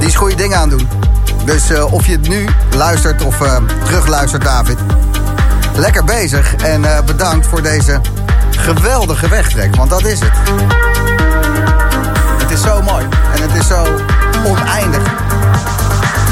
Die 0.00 0.08
is 0.08 0.14
goede 0.14 0.34
dingen 0.34 0.58
aan 0.58 0.68
doen. 0.68 0.88
Dus 1.44 1.70
uh, 1.70 1.92
of 1.92 2.06
je 2.06 2.12
het 2.12 2.28
nu 2.28 2.48
luistert 2.76 3.22
of 3.22 3.40
uh, 3.40 3.56
terugluistert, 3.84 4.42
David. 4.42 4.78
Lekker 5.74 6.04
bezig 6.04 6.54
en 6.54 6.82
uh, 6.82 7.00
bedankt 7.00 7.46
voor 7.46 7.62
deze 7.62 8.00
geweldige 8.50 9.28
wegtrek, 9.28 9.76
want 9.76 9.90
dat 9.90 10.04
is 10.04 10.20
het. 10.20 10.32
Het 12.38 12.50
is 12.50 12.62
zo 12.62 12.82
mooi 12.82 13.06
en 13.34 13.42
het 13.42 13.54
is 13.60 13.66
zo 13.66 13.86
oneindig. 14.46 15.02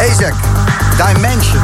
Ezek, 0.01 0.35
Dimension. 0.97 1.63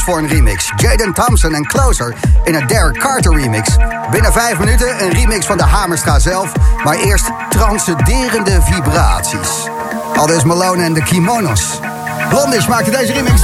Joris 0.00 0.14
Vorn 0.14 0.26
remix. 0.26 0.72
Jaden 0.76 1.12
Thompson 1.12 1.54
en 1.54 1.66
Closer 1.66 2.14
in 2.44 2.54
een 2.54 2.66
Derek 2.66 2.98
Carter 2.98 3.36
remix. 3.36 3.76
Binnen 4.10 4.32
vijf 4.32 4.58
minuten 4.58 5.02
een 5.02 5.10
remix 5.10 5.46
van 5.46 5.56
de 5.56 5.62
Hamerstra 5.62 6.18
zelf. 6.18 6.52
Maar 6.84 6.96
eerst 6.96 7.30
transcenderende 7.48 8.62
vibraties. 8.62 9.68
Al 10.16 10.26
dus 10.26 10.44
Malone 10.44 10.82
en 10.82 10.92
de 10.92 11.02
Kimonos. 11.02 11.80
Blondish 12.28 12.66
maakte 12.66 12.90
deze 12.90 13.12
remix. 13.12 13.42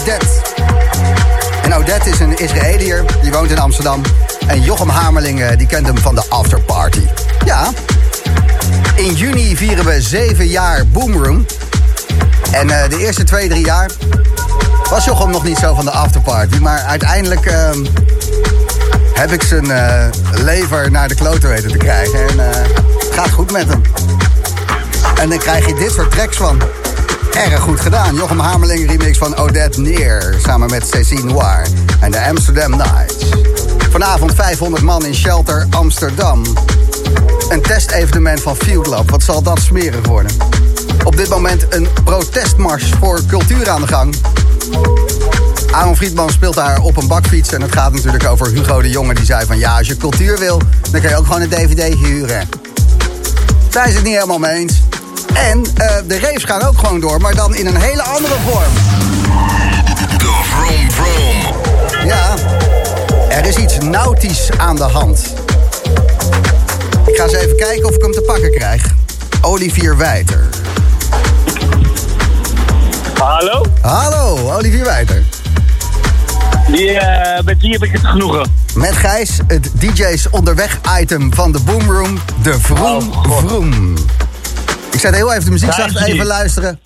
Odette. 0.00 0.26
En 1.62 1.74
Odette 1.74 2.10
is 2.10 2.18
een 2.18 2.38
Israëliër, 2.38 3.04
die 3.22 3.32
woont 3.32 3.50
in 3.50 3.58
Amsterdam. 3.58 4.02
En 4.46 4.62
Jochem 4.62 4.88
Hamerling, 4.88 5.42
eh, 5.42 5.58
die 5.58 5.66
kent 5.66 5.86
hem 5.86 5.98
van 5.98 6.14
de 6.14 6.22
afterparty. 6.28 7.06
Ja, 7.44 7.68
in 8.94 9.14
juni 9.14 9.56
vieren 9.56 9.84
we 9.84 10.02
zeven 10.02 10.46
jaar 10.46 10.86
Boomroom. 10.86 11.46
En 12.50 12.70
eh, 12.70 12.88
de 12.88 12.98
eerste 12.98 13.24
twee, 13.24 13.48
drie 13.48 13.64
jaar 13.64 13.90
was 14.90 15.04
Jochem 15.04 15.30
nog 15.30 15.44
niet 15.44 15.58
zo 15.58 15.74
van 15.74 15.84
de 15.84 15.90
afterparty. 15.90 16.58
Maar 16.58 16.78
uiteindelijk 16.78 17.46
ehm, 17.46 17.84
heb 19.12 19.32
ik 19.32 19.42
zijn 19.42 19.70
eh, 19.70 20.06
lever 20.32 20.90
naar 20.90 21.08
de 21.08 21.14
kloten 21.14 21.48
weten 21.48 21.70
te 21.70 21.78
krijgen. 21.78 22.28
En 22.28 22.38
het 22.38 23.14
gaat 23.14 23.30
goed 23.30 23.52
met 23.52 23.68
hem. 23.68 23.82
En 25.20 25.28
dan 25.28 25.38
krijg 25.38 25.66
je 25.66 25.74
dit 25.74 25.90
soort 25.92 26.10
tracks 26.10 26.36
van. 26.36 26.62
Erg 27.36 27.60
goed 27.60 27.80
gedaan. 27.80 28.14
Jochem 28.14 28.38
Hamerling 28.38 28.90
remix 28.90 29.18
van 29.18 29.36
Odette 29.36 29.80
Neer. 29.80 30.34
Samen 30.42 30.70
met 30.70 30.88
Cécile 30.88 31.24
Noir 31.24 31.66
en 32.00 32.10
de 32.10 32.26
Amsterdam 32.28 32.70
Nights. 32.70 33.14
Vanavond 33.90 34.34
500 34.34 34.82
man 34.82 35.06
in 35.06 35.14
Shelter 35.14 35.66
Amsterdam. 35.70 36.42
Een 37.48 37.62
testevenement 37.62 38.40
van 38.40 38.56
Field 38.56 38.86
Lab. 38.86 39.10
Wat 39.10 39.22
zal 39.22 39.42
dat 39.42 39.58
smerig 39.60 40.06
worden? 40.06 40.32
Op 41.04 41.16
dit 41.16 41.28
moment 41.28 41.66
een 41.68 41.88
protestmars 42.04 42.92
voor 43.00 43.20
cultuur 43.26 43.68
aan 43.68 43.80
de 43.80 43.86
gang. 43.86 44.14
Aaron 45.70 45.96
Friedman 45.96 46.30
speelt 46.30 46.54
daar 46.54 46.80
op 46.80 46.96
een 46.96 47.08
bakfiets. 47.08 47.52
En 47.52 47.62
het 47.62 47.72
gaat 47.72 47.92
natuurlijk 47.92 48.26
over 48.26 48.46
Hugo 48.46 48.82
de 48.82 48.90
Jonge. 48.90 49.14
Die 49.14 49.24
zei 49.24 49.46
van 49.46 49.58
ja, 49.58 49.78
als 49.78 49.86
je 49.86 49.96
cultuur 49.96 50.38
wil, 50.38 50.60
dan 50.90 51.00
kan 51.00 51.10
je 51.10 51.16
ook 51.16 51.26
gewoon 51.26 51.40
een 51.40 51.48
dvd 51.48 51.94
huren. 51.94 52.48
Zijn 53.70 53.88
ze 53.88 53.94
het 53.94 54.04
niet 54.04 54.14
helemaal 54.14 54.38
mee 54.38 54.52
eens. 54.52 54.82
En 55.36 55.64
eh, 55.74 55.96
de 56.06 56.18
raves 56.20 56.44
gaan 56.44 56.62
ook 56.62 56.78
gewoon 56.78 57.00
door, 57.00 57.20
maar 57.20 57.34
dan 57.34 57.54
in 57.54 57.66
een 57.66 57.76
hele 57.80 58.02
andere 58.02 58.34
vorm. 58.46 58.72
De 60.18 60.40
Vroom 60.42 60.90
Vroom. 60.90 61.54
Ja, 62.06 62.34
er 63.28 63.44
is 63.46 63.56
iets 63.56 63.78
nautisch 63.78 64.48
aan 64.56 64.76
de 64.76 64.82
hand. 64.82 65.34
Ik 67.06 67.16
ga 67.16 67.22
eens 67.22 67.32
even 67.32 67.56
kijken 67.56 67.88
of 67.88 67.94
ik 67.94 68.02
hem 68.02 68.12
te 68.12 68.22
pakken 68.26 68.50
krijg. 68.50 68.94
Olivier 69.40 69.96
Wijter. 69.96 70.48
Hallo? 73.18 73.64
Hallo, 73.80 74.52
Olivier 74.54 74.84
Wijter. 74.84 75.22
Die, 76.68 76.98
eh, 76.98 77.44
met 77.44 77.60
wie 77.60 77.72
heb 77.72 77.82
ik 77.82 77.92
het 77.92 78.06
genoegen? 78.06 78.52
Met 78.74 78.96
Gijs, 78.96 79.38
het 79.46 79.70
DJ's 79.74 80.30
onderweg 80.30 80.78
item 81.00 81.34
van 81.34 81.52
de 81.52 81.60
Boomroom, 81.60 82.18
de 82.42 82.60
Vroom 82.60 83.12
Oh. 83.12 83.38
Vroom. 83.38 83.94
Ik 84.96 85.02
zet 85.02 85.14
heel 85.14 85.32
even 85.32 85.44
de 85.44 85.50
muziek 85.50 85.72
zacht, 85.72 86.00
even 86.06 86.26
luisteren. 86.26 86.80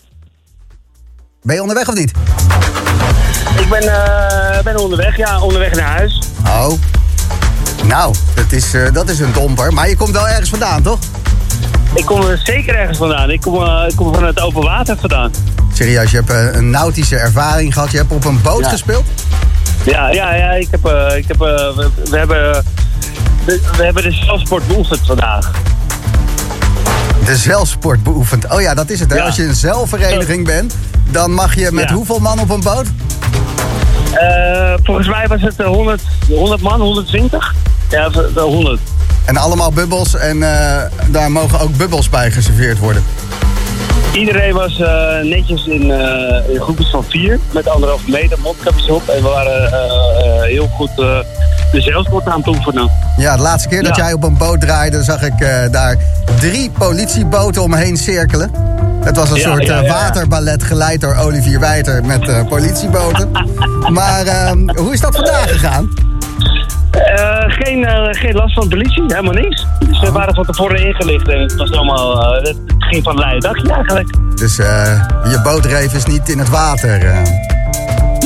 Ben 1.43 1.55
je 1.55 1.61
onderweg 1.61 1.89
of 1.89 1.95
niet? 1.95 2.13
Ik 3.59 3.69
ben, 3.69 3.83
eh, 3.83 4.63
ben 4.63 4.77
onderweg, 4.77 5.17
ja, 5.17 5.41
onderweg 5.41 5.75
naar 5.75 5.89
huis. 5.89 6.23
Oh. 6.47 6.73
Nou, 7.85 8.15
dat 8.35 8.53
is, 8.53 8.75
eh, 8.75 8.93
dat 8.93 9.09
is 9.09 9.19
een 9.19 9.33
domper. 9.33 9.73
Maar 9.73 9.89
je 9.89 9.97
komt 9.97 10.11
wel 10.11 10.29
ergens 10.29 10.51
vandaan, 10.51 10.83
toch? 10.83 10.99
Ik 11.95 12.05
kom 12.05 12.23
er 12.23 12.41
zeker 12.45 12.75
ergens 12.75 12.99
vandaan. 12.99 13.31
Ik 13.31 13.41
kom, 13.41 13.63
eh, 13.63 13.85
ik 13.89 13.97
kom 13.97 14.15
van 14.15 14.25
het 14.25 14.41
open 14.41 14.63
water 14.63 14.97
vandaan. 14.97 15.31
Serieus, 15.73 16.11
je 16.11 16.23
hebt 16.25 16.55
een 16.55 16.71
nautische 16.71 17.17
ervaring 17.17 17.73
gehad. 17.73 17.91
Je 17.91 17.97
hebt 17.97 18.13
op 18.13 18.25
een 18.25 18.43
boot 18.43 18.61
Ja. 18.65 18.69
gespeeld? 18.69 19.05
Ja, 19.85 20.09
ja, 20.09 20.35
ja, 20.35 20.51
ik 20.51 20.69
heb, 20.71 20.85
eh, 20.85 21.17
ik 21.17 21.25
heb, 21.29 21.39
we, 21.39 21.91
we 22.11 22.19
hebben, 22.19 22.65
we, 23.45 23.61
we 23.77 23.85
hebben 23.85 24.03
de 24.03 24.13
zelfsport 24.13 24.67
beoefend 24.67 25.01
vandaag. 25.07 25.51
De 27.25 27.37
zeilsport 27.37 28.03
beoefend. 28.03 28.53
Oh 28.53 28.61
ja, 28.61 28.75
dat 28.75 28.91
is 28.91 29.01
het. 29.01 29.11
Hè? 29.11 29.17
Ja. 29.17 29.25
Als 29.25 29.37
je 29.37 29.45
een 29.45 29.55
zeilvereniging 29.55 30.45
bent, 30.47 30.75
dan 31.11 31.33
mag 31.33 31.55
je 31.55 31.69
met 31.73 31.89
Ja. 31.89 31.95
hoeveel 31.95 32.19
man 32.19 32.41
op 32.41 32.51
een 32.51 32.61
boot? 32.61 32.87
Eh, 34.15 34.75
volgens 34.83 35.09
mij 35.09 35.29
was 35.29 35.41
het 35.41 35.61
eh, 35.61 35.67
100, 35.67 36.03
100 36.29 36.61
man, 36.61 36.81
120? 36.81 37.55
Ja, 37.91 38.11
v- 38.11 38.33
wel 38.35 38.49
100. 38.49 38.81
En 39.25 39.37
allemaal 39.37 39.73
bubbels. 39.73 40.15
En 40.17 40.43
eh, 40.43 40.83
daar 41.11 41.31
mogen 41.33 41.61
ook 41.61 41.77
bubbels 41.77 42.09
bij 42.09 42.31
geserveerd 42.31 42.79
worden. 42.79 43.05
Iedereen 44.13 44.55
was 44.55 44.79
netjes 45.23 45.67
in, 45.67 45.83
in 46.53 46.61
groepjes 46.61 46.91
van 46.91 47.05
vier, 47.09 47.39
met 47.51 47.69
anderhalve 47.69 48.11
meter, 48.11 48.39
mondkapjes 48.43 48.89
op. 48.89 49.09
En 49.09 49.23
we 49.23 49.29
waren 49.29 49.73
heel 50.45 50.69
goed 50.77 50.91
de 51.73 51.81
zeilsport 51.81 52.27
aan 52.29 52.39
het 52.39 52.47
oefenen. 52.47 52.91
Ja, 53.17 53.37
de 53.37 53.43
laatste 53.43 53.69
keer 53.69 53.83
dat 53.83 53.97
Ja. 53.97 54.03
jij 54.05 54.13
op 54.13 54.23
een 54.25 54.37
boot 54.37 54.61
draaide, 54.61 55.03
zag 55.03 55.23
ik 55.23 55.41
eh, 55.41 55.71
daar 55.71 55.97
drie 56.41 56.71
politieboten 56.79 57.63
omheen 57.63 57.97
cirkelen. 57.97 58.51
Het 59.01 59.17
was 59.17 59.31
een 59.31 59.37
Ja, 59.37 59.43
soort 59.43 59.67
ja, 59.67 59.83
eh, 59.83 59.91
waterballet 59.91 60.63
geleid 60.63 61.01
door 61.01 61.17
Olivier 61.17 61.61
Wijter 61.61 62.05
met 62.05 62.29
eh, 62.29 62.47
politieboten. 62.49 63.31
maar 63.99 64.27
ehm, 64.27 64.77
hoe 64.77 64.93
is 64.93 65.01
dat 65.01 65.17
vandaag 65.17 65.51
gegaan? 65.51 65.89
Geen, 67.47 67.87
geen 68.11 68.35
last 68.35 68.55
van 68.55 68.63
de 68.63 68.69
politie, 68.69 69.03
helemaal 69.07 69.33
niks. 69.33 69.67
Ze 70.01 70.13
waren 70.13 70.35
van 70.35 70.45
tevoren 70.45 70.87
ingelicht 70.87 71.29
en 71.29 71.41
het 71.41 71.55
was 71.57 71.71
allemaal, 71.73 72.33
het 72.33 72.57
ging 72.79 73.03
van 73.03 73.13
een 73.13 73.19
leien 73.19 73.41
dagje 73.41 73.73
eigenlijk. 73.73 74.09
Dus 74.37 74.57
je 74.57 75.41
bootreef 75.43 75.95
is 75.95 76.05
niet 76.05 76.29
in 76.29 76.39
het 76.39 76.49
water. 76.49 77.13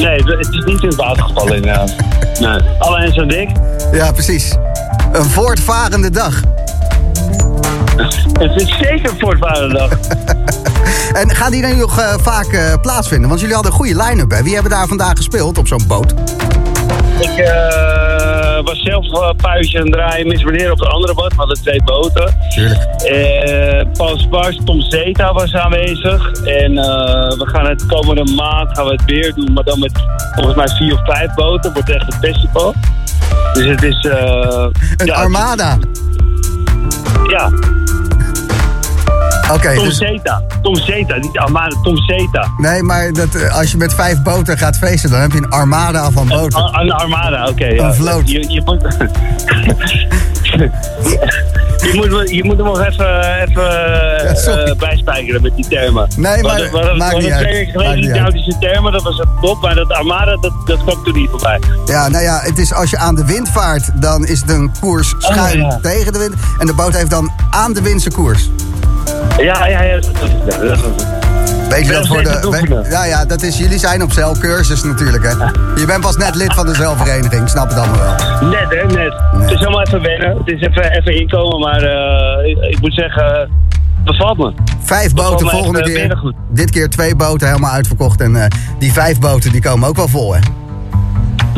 Eh. 0.05 0.25
Nee, 0.25 0.37
het 0.37 0.55
is 0.55 0.65
niet 0.65 0.83
in 0.83 0.89
het 0.89 0.97
water 0.97 1.23
gevallen 1.23 1.57
inderdaad. 1.57 1.95
Nee, 2.41 2.61
alle 2.79 3.01
hens 3.01 3.19
aan 3.19 3.29
dik. 3.29 3.51
Ja, 3.93 4.13
precies. 4.13 4.57
Een 5.13 5.25
voortvarende 5.25 6.11
dag. 6.11 6.41
Het 8.39 8.61
is 8.61 8.77
zeker 8.79 9.11
een 9.11 9.19
voortvarende 9.19 9.75
dag. 9.75 9.91
En 11.13 11.35
gaan 11.35 11.53
die 11.53 11.63
dan 11.63 11.77
nog 11.77 11.99
eh, 11.99 12.15
vaak 12.21 12.47
eh, 12.47 12.75
plaatsvinden? 12.83 13.29
Want 13.29 13.41
jullie 13.41 13.55
hadden 13.55 13.73
een 13.73 13.79
goede 13.79 14.03
line-up, 14.03 14.31
hè? 14.31 14.43
Wie 14.43 14.55
hebben 14.55 14.71
daar 14.73 14.87
vandaag 14.87 15.17
gespeeld 15.17 15.59
op 15.59 15.67
zo'n 15.67 15.87
boot? 15.87 16.15
Ik 17.19 17.37
eh, 17.37 18.14
was 18.63 18.83
zelf 18.83 19.07
uh, 19.07 19.31
puisje 19.37 19.77
aan 19.79 19.85
het 19.85 19.93
draaien, 19.93 20.27
mis 20.27 20.45
meneer 20.45 20.73
op 20.73 20.79
de 20.79 20.87
andere 20.89 21.15
boot. 21.15 21.31
We 21.31 21.37
hadden 21.37 21.63
twee 21.63 21.83
boten. 21.83 22.37
Tuurlijk. 22.55 22.83
Eh, 23.05 23.87
Paul 23.93 24.19
Spars, 24.19 24.59
Tom 24.65 24.81
Zeta 24.81 25.33
was 25.33 25.55
aanwezig. 25.55 26.31
En 26.33 26.79
eh, 26.79 26.85
we 27.39 27.49
gaan 27.53 27.67
het 27.67 27.87
komende 27.87 28.33
maand 28.33 28.77
gaan 28.77 28.85
we 28.85 28.91
het 28.91 29.05
weer 29.05 29.35
doen, 29.35 29.53
maar 29.53 29.65
dan 29.65 29.79
met 29.79 29.93
volgens 30.35 30.57
mij 30.57 30.69
vier 30.69 30.93
of 30.93 31.05
vijf 31.05 31.35
boten. 31.35 31.73
Wordt 31.73 31.91
echt 31.91 32.13
een 32.13 32.21
festival. 32.21 32.75
Dus 33.53 33.65
het 33.67 33.83
is... 33.83 34.05
eh, 34.05 34.67
Een 34.97 35.07
ja, 35.07 35.15
armada. 35.15 35.79
Ja, 37.31 37.51
Oké, 39.53 39.75
Tom 39.75 39.85
dus... 39.85 39.97
Zeta. 39.97 40.43
Tom 40.63 40.77
Zeta, 40.77 41.17
niet 41.17 41.39
Armada, 41.39 41.77
Tom 41.83 41.97
Zeta. 41.97 42.49
Nee, 42.57 42.83
maar 42.83 43.13
dat, 43.13 43.35
eh, 43.35 43.57
als 43.57 43.71
je 43.71 43.77
met 43.77 43.95
vijf 43.95 44.23
boten 44.23 44.59
gaat 44.59 44.77
feesten, 44.77 45.11
dan 45.11 45.21
heb 45.21 45.33
je 45.33 45.39
een 45.39 45.51
armada 45.51 46.11
van 46.11 46.29
boten. 46.29 46.59
Een, 46.61 46.81
een 46.81 46.93
Armada, 46.93 47.49
oké. 47.49 47.67
ja. 47.67 47.85
Een 47.87 47.95
vloot. 47.95 48.31
Je, 48.31 48.51
je 48.51 48.63
moet... 48.65 48.83
je, 51.93 52.09
moet, 52.11 52.31
je 52.31 52.45
moet 52.45 52.57
hem 52.57 52.67
nog 52.67 52.81
even, 52.81 53.41
even 53.43 53.63
Ja, 53.63 54.65
eh, 54.65 54.77
bijspijkeren 54.77 55.43
met 55.43 55.57
die 55.57 55.69
termen. 55.69 56.09
Nee, 56.17 56.43
maar 56.43 56.61
hadden- 56.71 56.97
maakt 56.97 57.17
we 57.17 57.23
niet 57.23 57.33
twee 57.73 58.33
die 58.33 58.59
termen, 58.59 58.93
dat 58.93 59.03
was 59.03 59.19
het 59.19 59.29
top. 59.41 59.63
Maar 59.63 59.75
dat 59.75 59.93
Armada, 59.93 60.37
dat, 60.37 60.53
dat 60.65 60.83
kwam 60.83 61.05
toen 61.05 61.15
niet 61.15 61.31
voorbij. 61.31 61.61
Ja, 61.87 62.09
nou 62.09 62.23
ja, 62.25 62.41
het 62.43 62.59
is 62.59 62.73
als 62.73 62.91
je 62.91 62.99
aan 62.99 63.15
de 63.15 63.25
wind 63.25 63.49
vaart, 63.49 63.91
dan 64.03 64.27
is 64.27 64.41
het 64.41 64.51
een 64.51 64.71
koers 64.81 65.15
schuin 65.19 65.65
Oh, 65.65 65.71
ja. 65.71 65.79
tegen 65.83 66.13
de 66.13 66.19
wind. 66.19 66.35
En 66.59 66.67
de 66.67 66.75
boot 66.75 66.93
heeft 66.93 67.11
dan 67.11 67.33
aan 67.51 67.73
de 67.73 67.83
wind 67.83 68.03
zijn 68.03 68.15
koers. 68.15 68.49
Ja, 69.39 69.67
ja, 69.67 69.83
ja. 69.83 69.99
Weet 71.69 71.87
je 71.87 71.93
dat 71.93 72.07
voor 72.07 72.23
de. 72.23 72.49
we- 72.51 72.87
ja, 72.91 73.05
ja, 73.05 73.25
dat 73.25 73.43
is, 73.43 73.59
jullie 73.59 73.79
zijn 73.79 74.03
op 74.03 74.13
zeilcursus 74.13 74.83
natuurlijk, 74.83 75.25
hè? 75.25 75.31
Je 75.81 75.87
bent 75.87 76.01
pas 76.01 76.17
net 76.17 76.35
lid 76.35 76.55
van 76.55 76.67
de 76.67 76.75
zeilvereniging, 76.75 77.43
ik 77.43 77.49
snap 77.49 77.69
het 77.69 77.79
allemaal 77.79 77.99
wel. 77.99 78.49
Net, 78.49 78.67
hè, 78.69 78.87
net. 78.87 79.15
Het 79.41 79.51
is 79.51 79.59
allemaal 79.59 79.83
even 79.83 80.03
wennen. 80.03 80.37
Het 80.37 80.47
is 80.47 80.61
even, 80.61 80.91
even 80.93 81.21
inkomen, 81.21 81.61
maar 81.61 81.83
eh, 81.83 82.51
ik, 82.51 82.59
ik 82.75 82.81
moet 82.81 82.95
zeggen, 82.95 83.51
bevalt 84.05 84.39
me. 84.39 84.53
Vijf 84.81 85.15
boten 85.15 85.47
me 85.47 85.53
volgende 85.53 85.79
echt, 85.83 85.89
eh, 85.89 85.95
keer. 85.95 86.17
goed. 86.17 86.35
Dit 86.51 86.71
keer 86.71 86.89
twee 86.91 87.17
boten 87.17 87.47
helemaal 87.49 87.73
uitverkocht. 87.73 88.21
En 88.21 88.37
eh, 88.37 88.47
die 88.79 88.93
vijf 88.93 89.19
boten 89.19 89.53
die 89.53 89.61
komen 89.63 89.89
ook 89.89 89.97
wel 89.97 90.09
vol, 90.09 90.35
hè? 90.35 90.41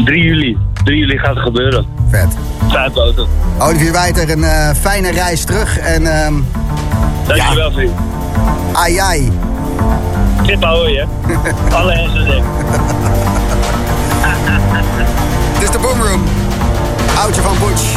3 0.04 0.22
juli. 0.22 0.56
3 0.84 0.98
juli 0.98 1.18
gaat 1.18 1.34
het 1.34 1.44
gebeuren. 1.44 1.86
Vet. 2.10 2.36
Vijf 2.70 2.92
boten. 2.92 3.26
Olivier 3.58 3.92
Wijter, 3.92 4.30
een 4.30 4.74
fijne 4.76 5.10
reis 5.12 5.44
terug. 5.44 5.78
En 5.78 6.06
ehm 6.06 6.34
Dankjewel, 7.26 7.72
vriend. 7.72 7.92
ai 8.72 8.98
ai. 8.98 9.32
Tip 10.46 10.62
houden, 10.64 10.94
hè. 10.96 11.04
Alle 11.76 11.92
aan 11.94 12.14
dek. 12.14 12.42
Dit 15.52 15.62
is 15.62 15.70
de 15.70 15.78
Boomroom. 15.78 16.22
Oudje 17.22 17.42
van 17.42 17.54
Butch. 17.58 17.96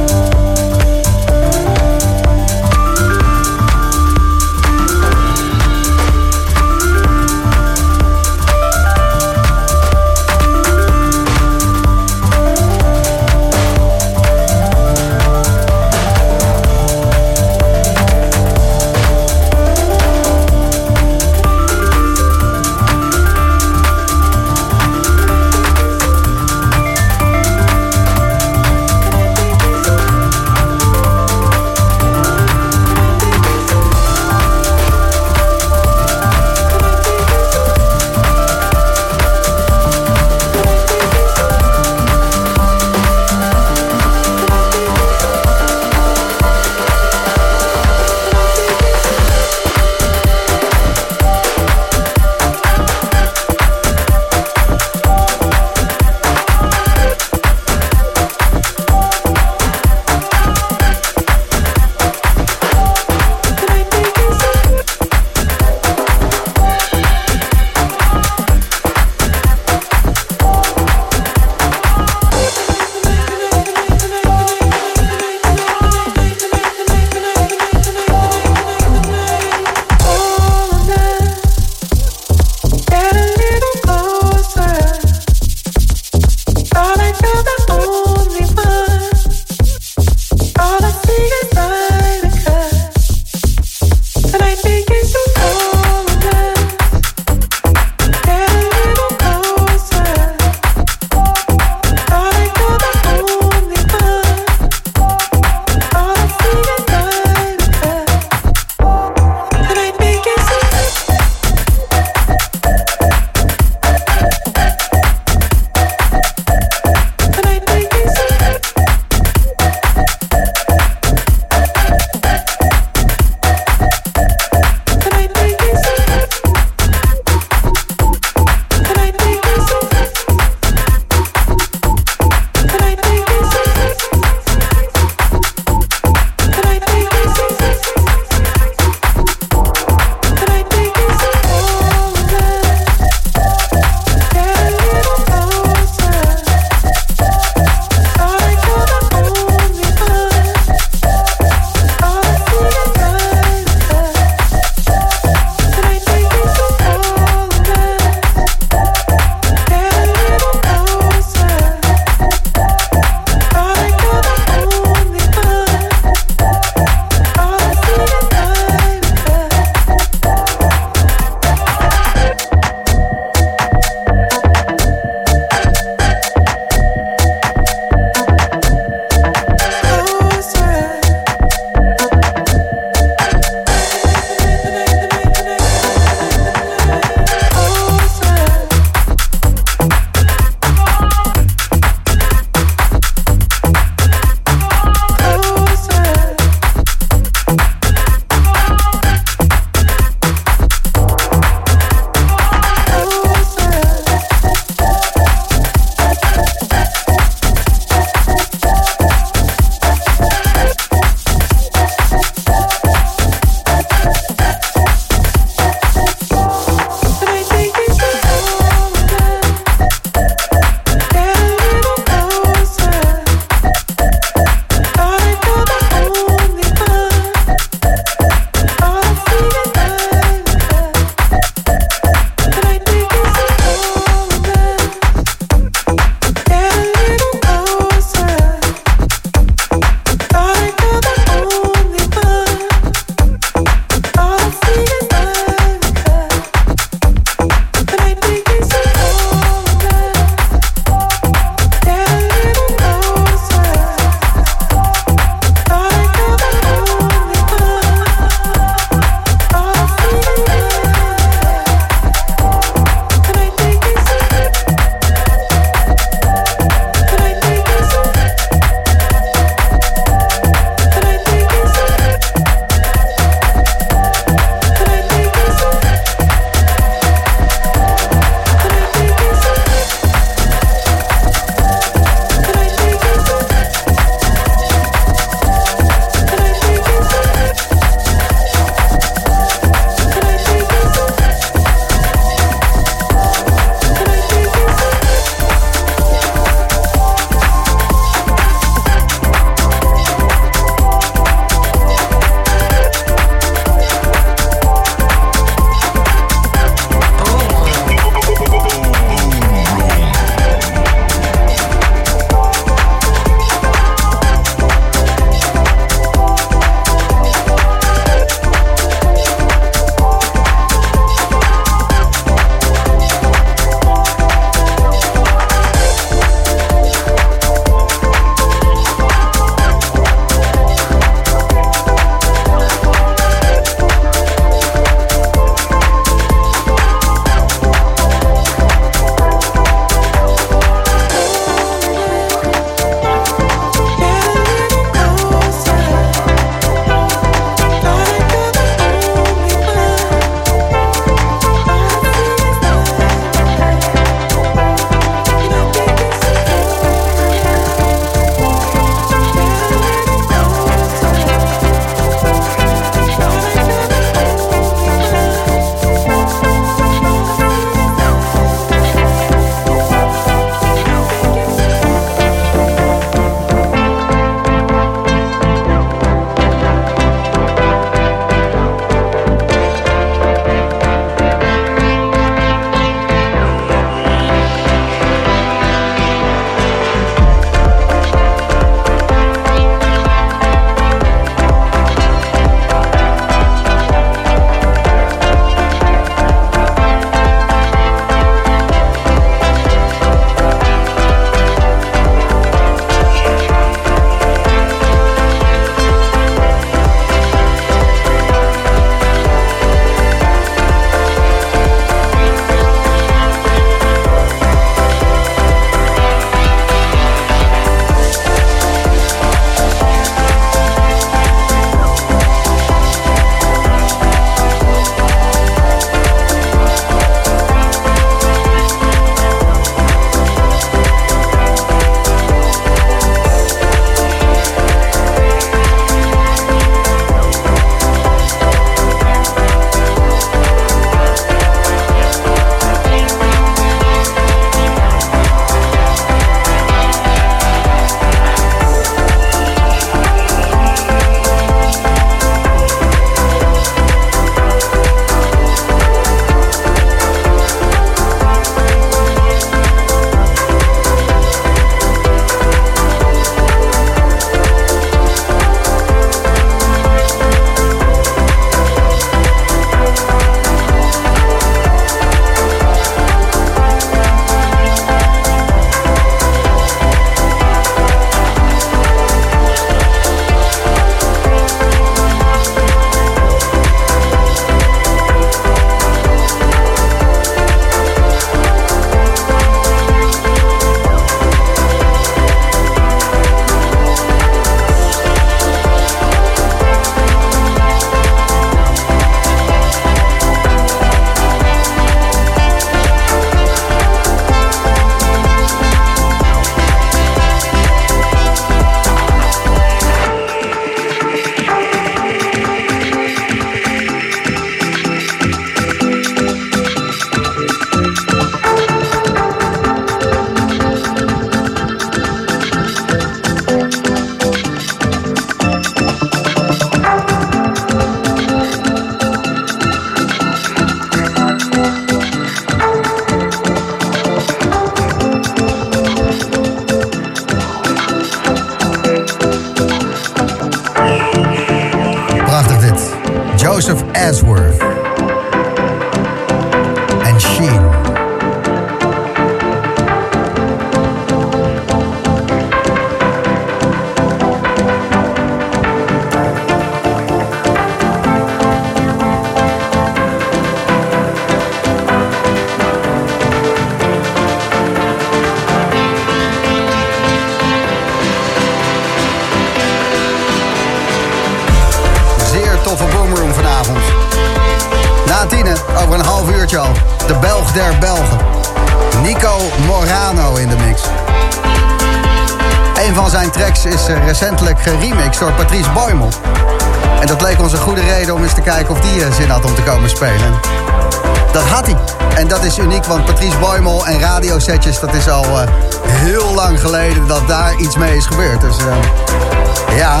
Boymel 593.34 593.86
en 593.86 594.00
radiosetjes... 594.00 594.80
dat 594.80 594.94
is 594.94 595.08
al 595.08 595.24
eh, 595.24 595.48
heel 595.84 596.34
lang 596.34 596.60
geleden 596.60 597.06
dat 597.06 597.28
daar 597.28 597.56
iets 597.56 597.76
mee 597.76 597.96
is 597.96 598.06
gebeurd. 598.06 598.40
Dus 598.40 598.56
eh, 598.58 599.76
ja, 599.76 600.00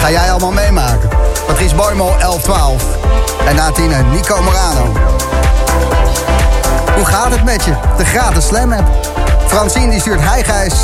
ga 0.00 0.10
jij 0.10 0.30
allemaal 0.30 0.52
meemaken. 0.52 1.08
Patrice 1.46 1.74
Boymel 1.74 2.06
1112. 2.18 2.82
En 3.46 3.54
na 3.54 3.70
tienen 3.70 4.10
Nico 4.10 4.42
Morano. 4.42 4.92
Hoe 6.94 7.04
gaat 7.04 7.30
het 7.30 7.44
met 7.44 7.64
je? 7.64 7.72
De 7.96 8.04
gratis 8.04 8.46
Slam 8.46 8.72
app. 8.72 8.88
Francine 9.46 9.90
die 9.90 10.00
stuurt 10.00 10.20
Hi 10.20 10.42
Gijs. 10.44 10.74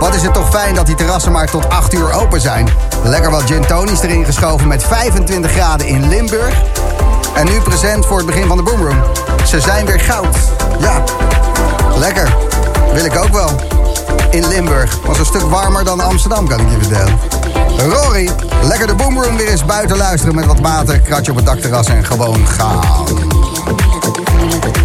Wat 0.00 0.14
is 0.14 0.22
het 0.22 0.34
toch 0.34 0.50
fijn 0.50 0.74
dat 0.74 0.86
die 0.86 0.94
terrassen 0.94 1.32
maar 1.32 1.50
tot 1.50 1.68
8 1.68 1.94
uur 1.94 2.12
open 2.12 2.40
zijn. 2.40 2.68
Lekker 3.02 3.30
wat 3.30 3.42
gin 3.42 3.66
tonics 3.66 4.02
erin 4.02 4.24
geschoven 4.24 4.68
met 4.68 4.84
25 4.84 5.50
graden 5.50 5.86
in 5.86 6.08
Limburg. 6.08 6.54
En 7.34 7.44
nu 7.46 7.60
present 7.60 8.06
voor 8.06 8.16
het 8.16 8.26
begin 8.26 8.46
van 8.46 8.56
de 8.56 8.62
Boomroom. 8.62 9.02
Ze 9.46 9.60
zijn 9.60 9.86
weer 9.86 10.00
goud. 10.00 10.36
Ja, 10.80 11.04
lekker. 11.96 12.36
Wil 12.92 13.04
ik 13.04 13.16
ook 13.16 13.32
wel. 13.32 13.50
In 14.30 14.48
Limburg. 14.48 14.98
Was 15.06 15.18
een 15.18 15.26
stuk 15.26 15.42
warmer 15.42 15.84
dan 15.84 16.00
Amsterdam, 16.00 16.48
kan 16.48 16.60
ik 16.60 16.70
je 16.70 16.76
vertellen. 16.78 17.18
Rory, 17.78 18.30
lekker 18.62 18.86
de 18.86 18.94
Boomroom 18.94 19.36
weer 19.36 19.48
eens 19.48 19.64
buiten 19.64 19.96
luisteren 19.96 20.34
met 20.34 20.46
wat 20.46 20.60
water, 20.60 21.00
kratje 21.00 21.30
op 21.30 21.36
het 21.36 21.46
dakterras 21.46 21.86
en 21.86 22.04
gewoon 22.04 22.46
gaan. 22.46 22.80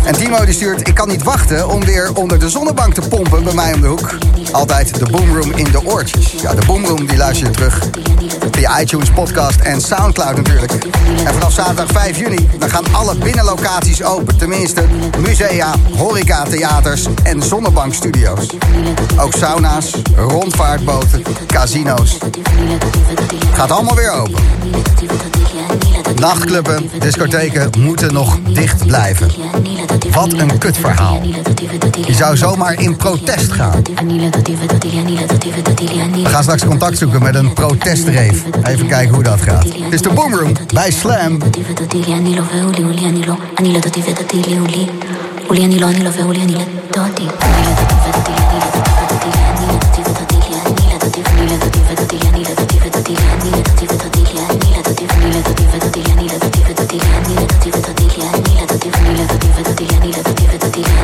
En 0.05 0.13
Timo 0.13 0.45
die 0.45 0.53
stuurt, 0.53 0.88
ik 0.88 0.95
kan 0.95 1.07
niet 1.07 1.23
wachten 1.23 1.69
om 1.69 1.85
weer 1.85 2.13
onder 2.13 2.39
de 2.39 2.49
zonnebank 2.49 2.93
te 2.93 3.01
pompen 3.01 3.43
bij 3.43 3.53
mij 3.53 3.73
om 3.73 3.81
de 3.81 3.88
hoek. 3.88 4.15
Altijd 4.51 4.99
de 4.99 5.05
Boomroom 5.11 5.51
in 5.51 5.71
de 5.71 5.85
oortjes. 5.85 6.31
Ja, 6.41 6.53
de 6.53 6.65
Boomroom 6.65 7.05
die 7.05 7.17
luister 7.17 7.47
je 7.47 7.53
terug 7.53 7.89
via 8.51 8.80
iTunes, 8.80 9.11
podcast 9.11 9.59
en 9.59 9.81
Soundcloud 9.81 10.35
natuurlijk. 10.35 10.73
En 11.25 11.34
vanaf 11.34 11.53
zaterdag 11.53 11.88
5 11.91 12.17
juni 12.17 12.49
dan 12.59 12.69
gaan 12.69 12.84
alle 12.91 13.15
binnenlocaties 13.15 14.03
open. 14.03 14.38
Tenminste, 14.38 14.85
musea, 15.19 15.73
horeca, 15.97 16.43
theaters 16.43 17.07
en 17.23 17.43
zonnebankstudio's. 17.43 18.45
Ook 19.17 19.34
sauna's, 19.34 19.91
rondvaartboten, 20.15 21.21
casino's. 21.47 22.17
Gaat 23.53 23.71
allemaal 23.71 23.95
weer 23.95 24.11
open. 24.11 24.41
Nachtclubben, 26.15 26.90
discotheken 26.99 27.69
moeten 27.80 28.14
nog 28.14 28.40
dicht 28.49 28.85
blijven. 28.85 29.31
Wat 30.11 30.34
een 30.34 30.57
kutverhaal. 30.57 31.22
Je 32.06 32.14
zou 32.14 32.38
zomaar 32.38 32.80
in 32.80 32.95
protest 32.95 33.52
gaan. 33.52 33.81
We 36.14 36.30
gaan 36.30 36.44
straks 36.44 36.65
contact 36.65 36.98
zoeken 36.98 37.23
met 37.23 37.35
een 37.35 37.53
protestreef. 37.53 38.44
Even 38.64 38.88
kijken 38.88 39.14
hoe 39.14 39.23
dat 39.23 39.41
gaat. 39.41 39.64
Het 39.64 39.94
is 39.94 40.02
de 40.02 40.10
Boomroom 40.10 40.53
bij 40.73 40.91
Slam. 40.91 41.38
sutileza. 60.74 61.02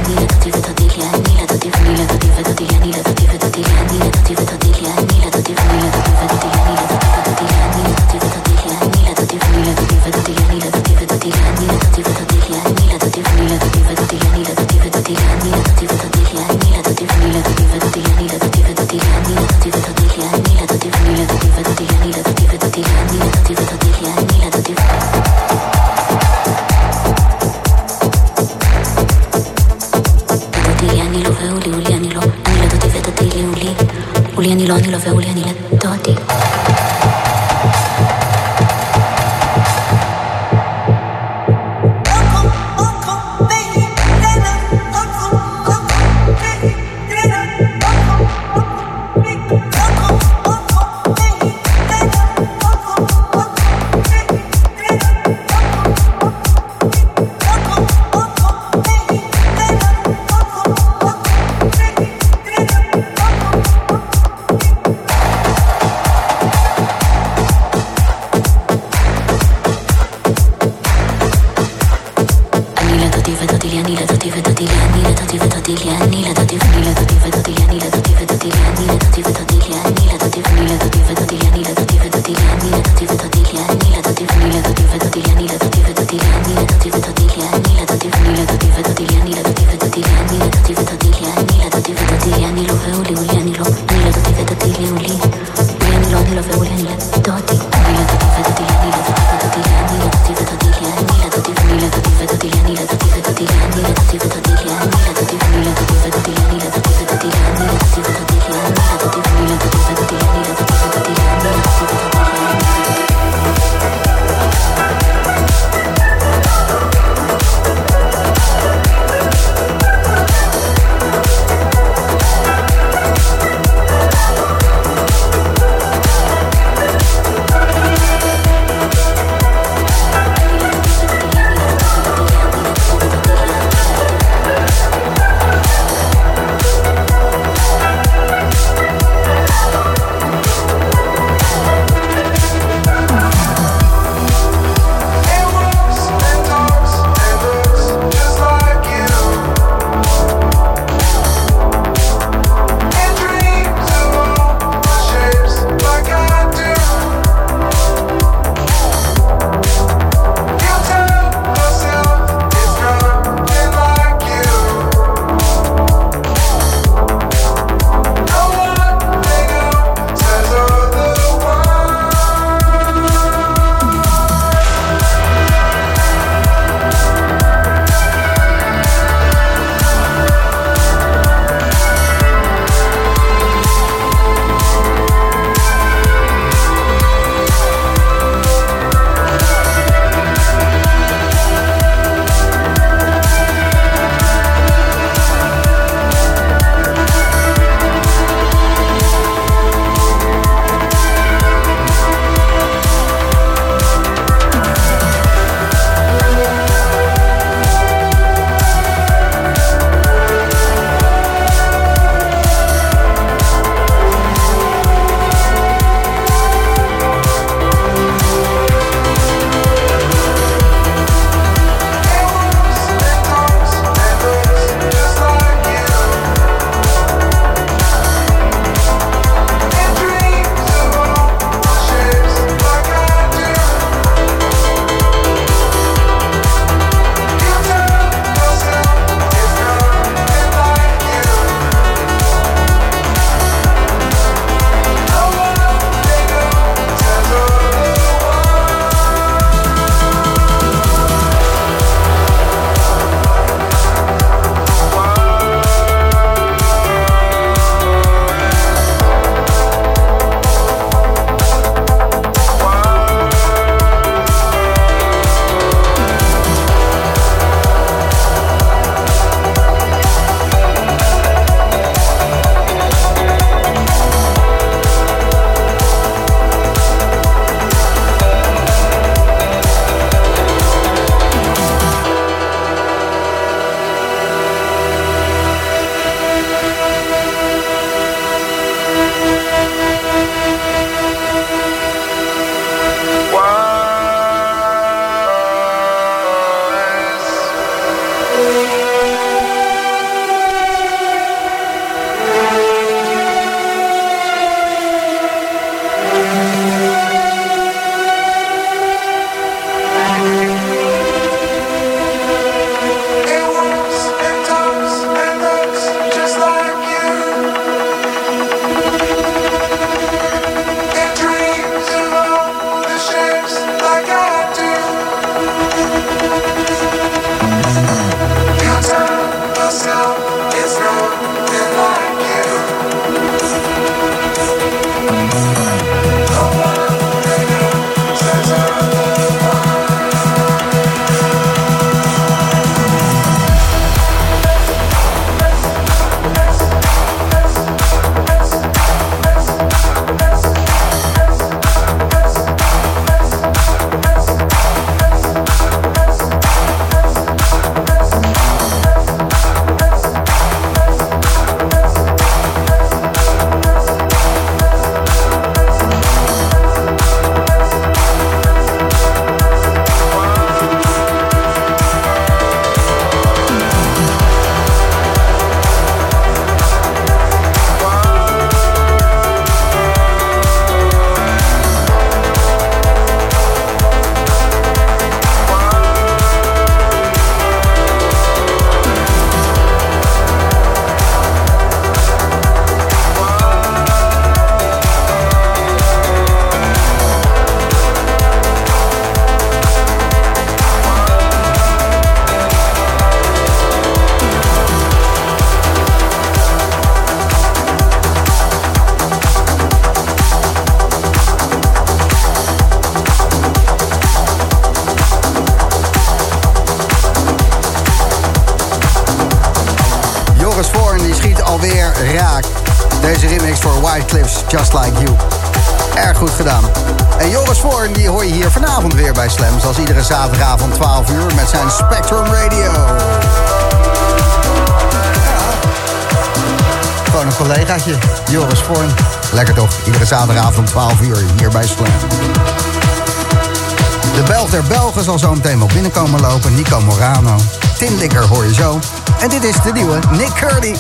komen 445.92 446.22
lopen. 446.22 446.56
Nico 446.56 446.82
Morano. 446.82 447.36
Tin 447.78 447.98
Likker 447.98 448.28
hoor 448.28 448.46
je 448.46 448.54
zo. 448.54 448.80
En 449.20 449.30
dit 449.30 449.44
is 449.44 449.62
de 449.62 449.72
nieuwe 449.72 450.00
Nick 450.12 450.34
Curdy. 450.34 450.74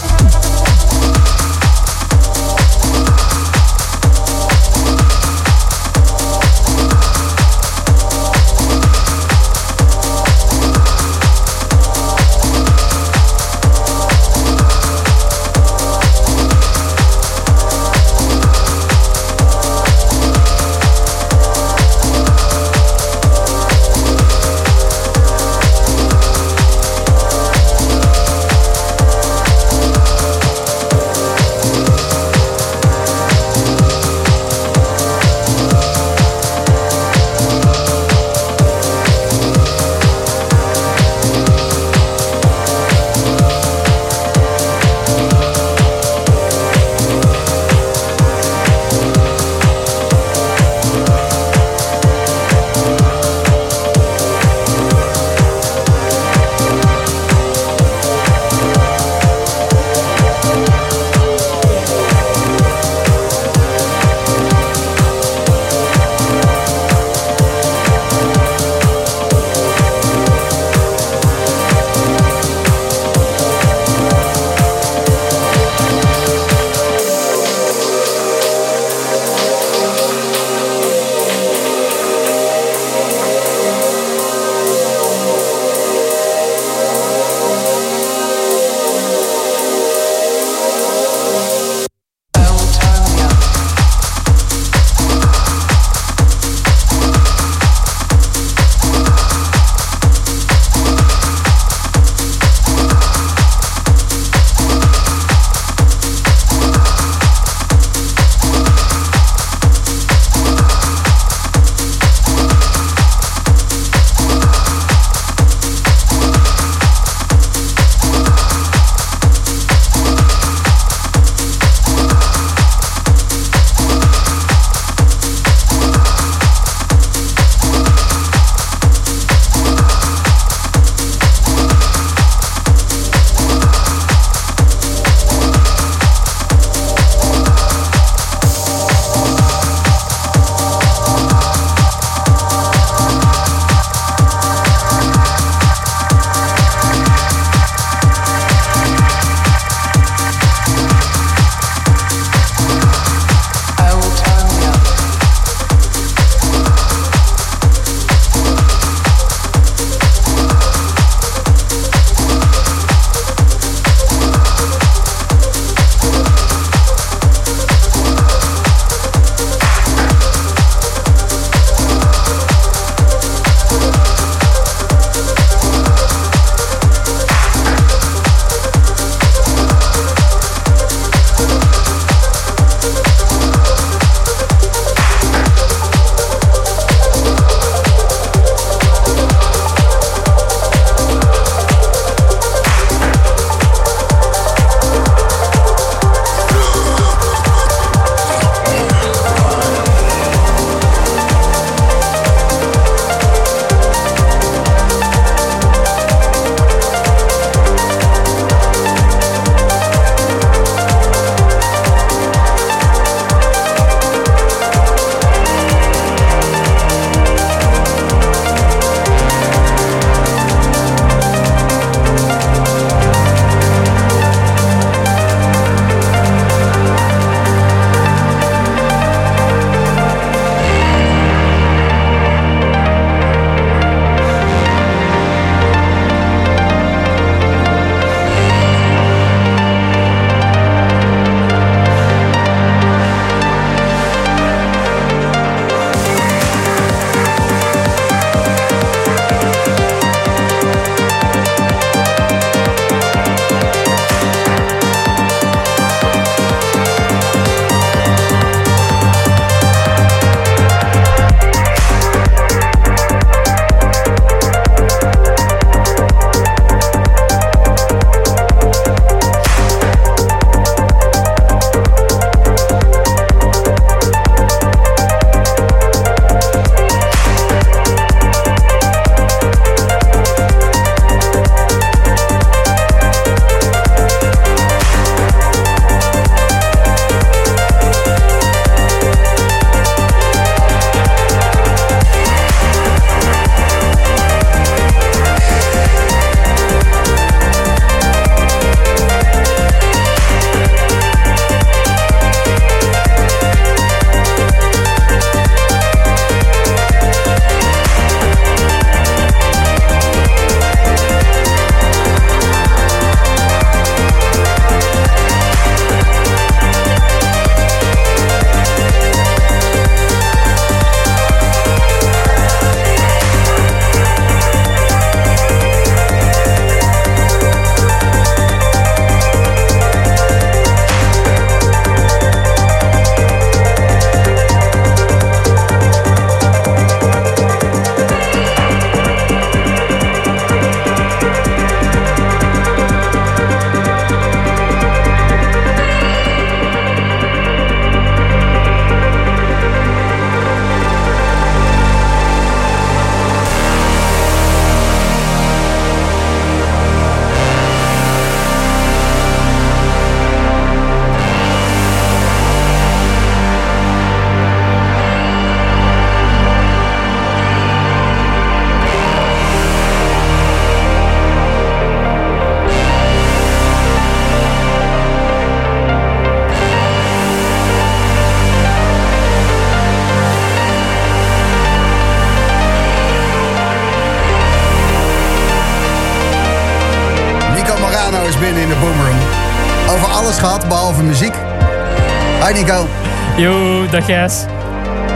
Dag 394.07 394.31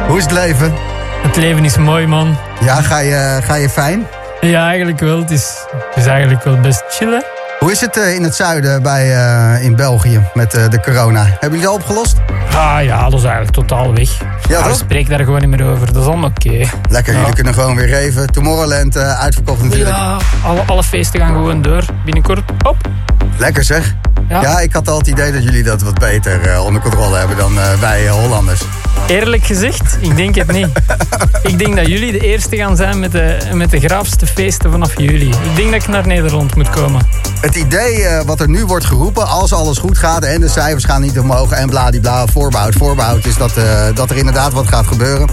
hoe 0.07 0.17
is 0.17 0.23
het 0.23 0.31
leven? 0.31 0.73
Het 1.21 1.35
leven 1.35 1.65
is 1.65 1.77
mooi, 1.77 2.07
man. 2.07 2.37
Ja, 2.59 2.81
ga 2.81 2.97
je, 2.99 3.39
ga 3.43 3.55
je 3.55 3.69
fijn? 3.69 4.05
Ja, 4.41 4.67
eigenlijk 4.67 4.99
wel. 4.99 5.19
Het 5.19 5.31
is, 5.31 5.53
het 5.89 5.95
is 5.97 6.05
eigenlijk 6.05 6.43
wel 6.43 6.59
best 6.59 6.83
chillen. 6.89 7.23
Hoe 7.59 7.71
is 7.71 7.81
het 7.81 7.97
eh, 7.97 8.15
in 8.15 8.23
het 8.23 8.35
zuiden 8.35 8.81
bij, 8.83 9.15
eh, 9.15 9.63
in 9.63 9.75
België 9.75 10.21
met 10.33 10.53
eh, 10.53 10.69
de 10.69 10.79
corona? 10.79 11.23
Hebben 11.23 11.49
jullie 11.49 11.65
dat 11.65 11.73
opgelost? 11.73 12.17
Ah 12.55 12.83
ja, 12.83 13.03
dat 13.09 13.19
is 13.19 13.25
eigenlijk 13.25 13.53
totaal 13.55 13.93
weg. 13.93 14.09
Ja, 14.49 14.59
Ah, 14.59 14.73
spreek 14.73 15.09
daar 15.09 15.19
gewoon 15.19 15.39
niet 15.39 15.49
meer 15.49 15.65
over. 15.67 15.93
Dat 15.93 16.01
is 16.03 16.07
allemaal 16.09 16.29
oké. 16.29 16.69
Lekker, 16.89 17.13
Ja. 17.13 17.19
jullie 17.19 17.35
kunnen 17.35 17.53
gewoon 17.53 17.75
weer 17.75 17.87
geven. 17.87 18.31
Tomorrowland 18.31 18.95
eh, 18.95 19.19
uitverkocht 19.19 19.63
natuurlijk. 19.63 19.89
Ja, 19.95 20.17
alle, 20.45 20.61
alle 20.65 20.83
feesten 20.83 21.19
gaan 21.19 21.33
gewoon 21.33 21.61
door. 21.61 21.83
Binnenkort, 22.05 22.41
hop. 22.63 22.77
Lekker 23.37 23.63
zeg. 23.63 23.93
Ja. 24.41 24.41
Ja. 24.41 24.59
ik 24.59 24.73
had 24.73 24.87
al 24.87 24.97
het 24.97 25.07
idee 25.07 25.31
dat 25.31 25.43
jullie 25.43 25.63
dat 25.63 25.81
wat 25.81 25.99
beter 25.99 26.41
eh, 26.41 26.65
onder 26.65 26.81
controle 26.81 27.17
hebben 27.17 27.37
dan 27.37 27.59
eh, 27.59 27.79
wij 27.79 28.05
eh, 28.05 28.11
Hollanders. 28.11 28.61
Eerlijk 29.07 29.45
gezegd, 29.45 29.97
ik 29.99 30.15
denk 30.15 30.35
het 30.35 30.51
niet. 30.51 30.67
ik 31.51 31.59
denk 31.59 31.75
dat 31.75 31.87
jullie 31.87 32.11
de 32.11 32.19
eerste 32.19 32.55
gaan 32.55 32.75
zijn 32.75 32.99
met 32.99 33.11
de, 33.11 33.37
met 33.53 33.71
de 33.71 33.79
graafste 33.79 34.27
feesten 34.27 34.71
vanaf 34.71 34.97
juli. 34.97 35.29
Ik 35.29 35.55
denk 35.55 35.71
dat 35.71 35.81
ik 35.81 35.87
naar 35.87 36.07
Nederland 36.07 36.55
moet 36.55 36.69
komen. 36.69 37.01
Het 37.41 37.55
idee 37.55 38.05
wat 38.25 38.39
er 38.39 38.49
nu 38.49 38.65
wordt 38.65 38.85
geroepen, 38.85 39.27
als 39.27 39.53
alles 39.53 39.77
goed 39.77 39.97
gaat 39.97 40.23
en 40.23 40.41
de 40.41 40.49
cijfers 40.49 40.83
gaan 40.83 41.01
niet 41.01 41.19
omhoog 41.19 41.51
en 41.51 41.69
bladibla, 41.69 42.25
voorbouwd, 42.27 42.75
voorbouwd, 42.75 43.25
is 43.25 43.37
dat, 43.37 43.53
dat 43.93 44.09
er 44.09 44.17
inderdaad 44.17 44.53
wat 44.53 44.67
gaat 44.67 44.87
gebeuren. 44.87 45.27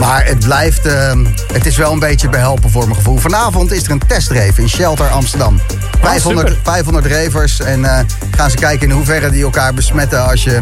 Maar 0.00 0.24
het 0.26 0.38
blijft, 0.44 0.86
eh, 0.86 1.12
het 1.52 1.66
is 1.66 1.76
wel 1.76 1.92
een 1.92 1.98
beetje 1.98 2.28
behelpen 2.28 2.70
voor 2.70 2.82
mijn 2.84 2.94
gevoel. 2.94 3.16
Vanavond 3.18 3.72
is 3.72 3.84
er 3.84 3.90
een 3.90 4.02
testrave 4.06 4.60
in 4.60 4.68
Shelter 4.68 5.08
Amsterdam. 5.08 5.60
500, 6.02 6.48
super. 6.48 6.62
500 6.72 7.06
ravers 7.06 7.60
en 7.60 7.84
eh, 7.84 7.98
gaan 8.36 8.50
ze 8.50 8.56
kijken 8.56 8.88
in 8.88 8.94
hoeverre 8.94 9.30
die 9.30 9.42
elkaar 9.42 9.74
besmetten 9.74 10.28
als 10.28 10.44
je 10.44 10.58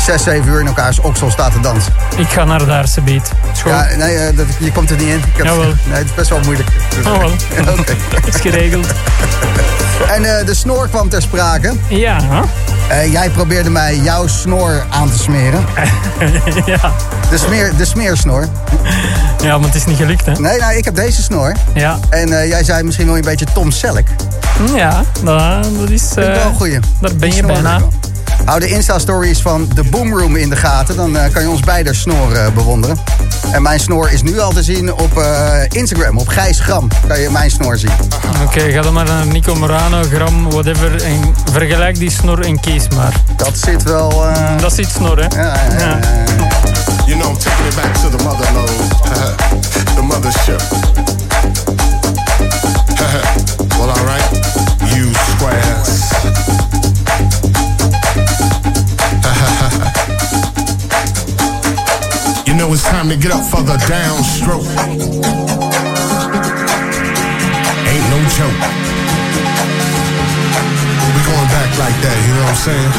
6, 0.00 0.22
7 0.22 0.48
uur 0.48 0.60
in 0.60 0.66
elkaars 0.66 0.98
oksel 1.00 1.30
staat 1.30 1.52
te 1.52 1.60
dansen. 1.60 1.92
Ik 2.16 2.28
ga 2.28 2.44
naar 2.44 2.66
daar, 2.66 2.88
Sabiet. 2.88 3.30
Schoon. 3.52 3.72
Ja, 3.72 3.88
nee, 3.96 4.16
eh, 4.16 4.36
dat, 4.36 4.46
je 4.58 4.72
komt 4.72 4.90
er 4.90 4.96
niet 4.96 5.08
in. 5.08 5.16
Ik 5.18 5.24
heb- 5.36 5.46
Jawel. 5.46 5.64
Nee, 5.88 5.98
het 5.98 6.04
is 6.04 6.14
best 6.14 6.28
wel 6.30 6.40
moeilijk. 6.44 6.68
Oh 7.06 7.18
wel, 7.18 7.30
Oké. 7.78 7.92
is 8.34 8.40
geregeld. 8.40 8.86
En 10.08 10.38
eh, 10.38 10.46
de 10.46 10.54
snor 10.54 10.88
kwam 10.88 11.08
ter 11.08 11.22
sprake. 11.22 11.72
Ja? 11.88 12.18
Eh, 12.88 13.12
jij 13.12 13.30
probeerde 13.30 13.70
mij 13.70 13.96
jouw 13.96 14.26
snor 14.26 14.84
aan 14.90 15.10
te 15.10 15.18
smeren. 15.18 15.64
ja. 16.66 16.92
De, 17.30 17.38
smeer, 17.38 17.76
de 17.76 17.84
smeersnor. 17.84 18.48
ja, 19.42 19.58
maar 19.58 19.66
het 19.66 19.76
is 19.76 19.84
niet 19.84 19.96
gelukt, 19.96 20.26
hè? 20.26 20.32
Nee, 20.32 20.58
nou, 20.58 20.76
ik 20.76 20.84
heb 20.84 20.94
deze 20.94 21.22
snor. 21.22 21.52
Ja, 21.74 21.98
En 22.10 22.40
eh, 22.40 22.48
jij 22.48 22.64
zei 22.64 22.82
misschien 22.82 23.06
wel 23.06 23.16
een 23.16 23.22
beetje 23.22 23.46
Tom 23.54 23.70
Selleck. 23.70 24.08
ja 24.74 25.02
dat, 25.22 25.64
dat 25.78 25.90
is... 25.90 26.10
Ik 26.10 26.14
wel 26.14 26.46
een 26.46 26.54
goeie. 26.54 26.78
Daar 27.00 27.14
ben 27.16 27.34
je 27.34 27.42
bijna. 27.46 27.80
Hou 28.44 28.60
de 28.60 28.68
Insta-stories 28.68 29.40
van 29.40 29.68
de 29.74 29.82
Boomroom 29.84 30.36
in 30.36 30.50
de 30.50 30.56
gaten. 30.56 30.96
Dan 30.96 31.16
eh, 31.16 31.32
kan 31.32 31.42
je 31.42 31.48
ons 31.50 31.60
beide 31.60 31.94
snor 31.94 32.32
eh, 32.32 32.46
bewonderen. 32.54 32.96
En 33.52 33.62
mijn 33.62 33.80
snor 33.80 34.12
is 34.12 34.22
nu 34.22 34.38
al 34.40 34.52
te 34.52 34.62
zien 34.62 34.92
op 34.92 35.18
eh, 35.18 35.50
Instagram. 35.68 36.18
Op 36.18 36.28
Gijs 36.28 36.60
Gram 36.60 36.88
kan 37.06 37.20
je 37.20 37.30
mijn 37.30 37.50
snor 37.50 37.78
zien. 37.78 37.90
Oké, 38.44 38.60
ga 38.60 38.80
dan 38.82 38.92
maar 38.92 39.04
naar 39.04 39.26
Nico 39.26 39.54
Morano, 39.54 40.02
Gram, 40.02 40.50
whatever. 40.50 41.02
En 41.02 41.34
vergelijk 41.52 41.98
die 41.98 42.10
snor 42.10 42.40
en 42.40 42.60
kies 42.60 42.88
maar. 42.96 43.12
Dat 43.36 43.58
zit 43.64 43.82
wel... 43.82 44.26
eh, 44.28 44.58
Dat 44.58 44.78
iets 44.78 44.92
snor, 44.92 45.18
hè? 45.18 45.40
ja, 45.42 45.54
ja, 45.54 45.78
ja, 45.78 45.86
ja. 45.88 45.98
You 47.06 47.18
know 47.20 47.30
I'm 47.30 47.38
taking 47.38 47.66
it 47.68 47.74
back 47.74 47.94
to 47.94 48.08
the 48.16 48.22
motherlode, 48.24 48.72
the 49.96 50.02
mothership. 50.02 50.62
well, 53.78 53.88
alright, 53.90 54.30
you 54.94 55.10
squares. 55.34 56.00
Know 62.62 62.72
it's 62.72 62.84
time 62.84 63.08
to 63.08 63.16
get 63.16 63.32
up 63.32 63.42
for 63.42 63.60
the 63.62 63.74
downstroke. 63.90 64.62
Ain't 67.90 68.06
no 68.06 68.18
joke. 68.38 68.62
We 71.10 71.20
going 71.26 71.48
back 71.50 71.70
like 71.82 71.98
that, 72.06 72.16
you 72.22 72.32
know 72.38 72.46
what 72.46 72.54
I'm 72.54 72.62
saying? 72.62 72.92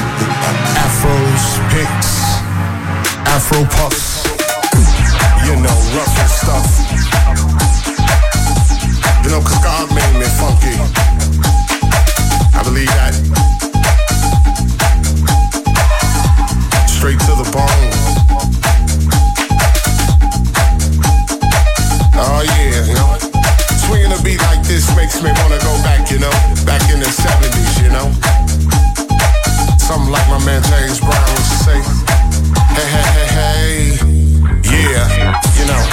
Afros, 0.84 1.44
picks, 1.72 2.12
Afro 3.32 3.64
puffs, 3.80 4.28
you 5.48 5.56
know, 5.56 5.78
rough 5.96 6.12
and 6.20 6.32
stuff. 6.44 6.68
You 9.24 9.30
know, 9.32 9.40
cause 9.40 9.64
God 9.64 9.88
made 9.96 10.16
me 10.20 10.28
funky. 10.44 10.76
I 12.52 12.62
believe 12.66 12.92
that. 13.00 13.14
Straight 16.90 17.20
to 17.20 17.36
the 17.42 17.50
bone. 17.54 17.93
Beat 24.24 24.40
like 24.40 24.64
this 24.64 24.88
makes 24.96 25.22
me 25.22 25.32
wanna 25.42 25.60
go 25.60 25.74
back, 25.84 26.10
you 26.10 26.18
know, 26.18 26.32
back 26.66 26.82
in 26.90 27.00
the 27.00 27.12
70s, 27.12 27.84
you 27.84 27.90
know. 27.92 28.08
Something 29.78 30.12
like 30.12 30.28
my 30.30 30.40
man 30.46 30.64
James 30.64 31.00
Brown 31.00 31.30
would 31.36 31.52
say. 31.66 31.80
Hey, 32.72 32.88
hey, 32.96 33.08
hey, 33.12 33.28
hey. 33.36 33.84
Yeah, 34.64 35.42
you 35.60 35.66
know, 35.68 35.93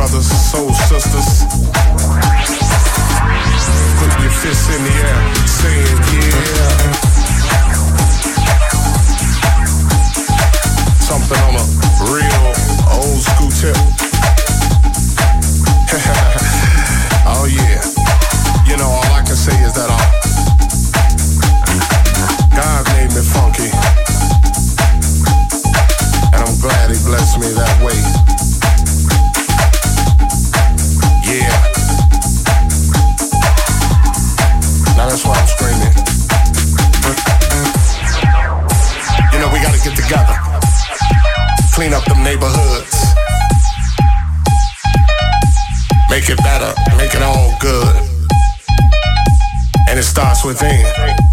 brothers, 0.00 0.32
soul 0.50 0.72
sisters. 0.88 1.44
Put 4.00 4.12
your 4.22 4.32
fists 4.40 4.68
in 4.72 4.80
the 4.80 4.94
air, 5.04 5.20
saying 5.44 6.00
yeah. 6.16 6.76
Something 11.04 11.40
on 11.44 11.54
a 11.60 11.64
real 12.16 12.46
old 12.96 13.20
school 13.28 13.52
tip. 13.60 13.76
oh 17.28 17.44
yeah. 17.44 17.84
You 18.64 18.76
know, 18.78 18.88
all 18.88 19.12
I 19.12 19.22
can 19.26 19.36
say 19.36 19.56
is 19.62 19.74
that 19.74 19.90
uh, 19.92 20.00
God 22.56 22.86
made 22.96 23.12
me 23.12 23.20
funky. 23.20 23.70
And 26.32 26.40
I'm 26.42 26.56
glad 26.58 26.88
he 26.88 26.96
blessed 27.04 27.38
me 27.38 27.52
that 27.52 27.84
way. 27.84 28.39
Yeah. 31.30 31.46
Now 34.96 35.06
that's 35.06 35.24
why 35.24 35.38
I'm 35.38 35.46
screaming. 35.46 35.94
You 39.32 39.38
know, 39.38 39.48
we 39.52 39.60
gotta 39.62 39.78
get 39.78 39.94
together. 39.94 40.34
Clean 41.72 41.94
up 41.94 42.04
them 42.06 42.24
neighborhoods. 42.24 43.14
Make 46.10 46.28
it 46.28 46.38
better. 46.38 46.74
Make 46.96 47.14
it 47.14 47.22
all 47.22 47.56
good. 47.60 47.94
And 49.88 50.00
it 50.00 50.02
starts 50.02 50.44
within. 50.44 51.29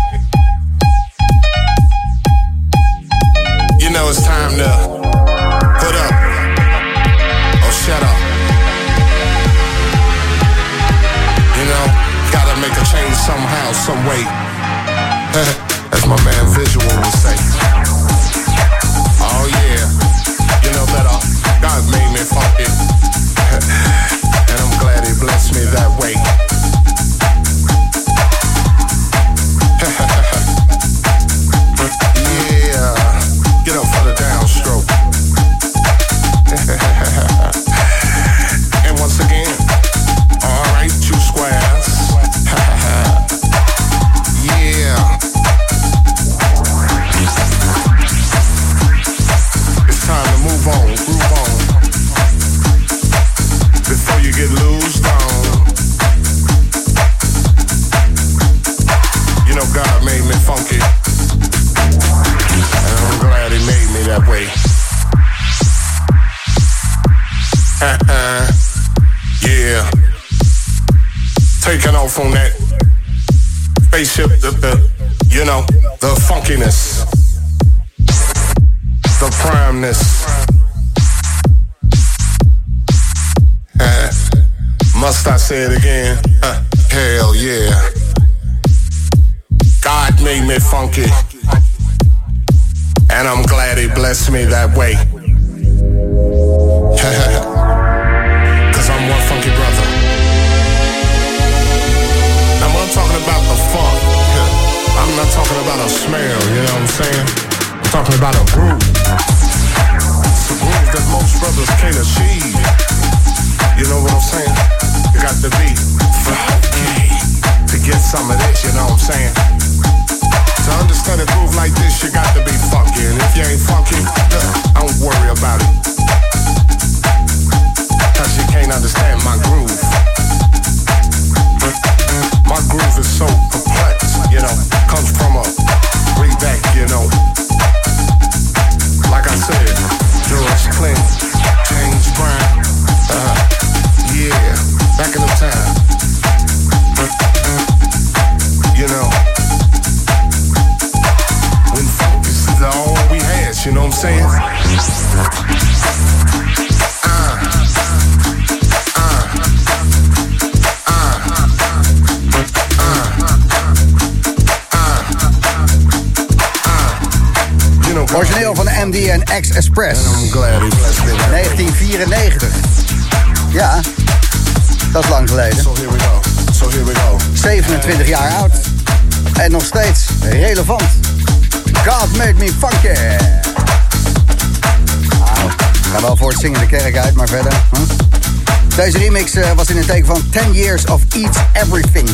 Everything. 191.64 192.10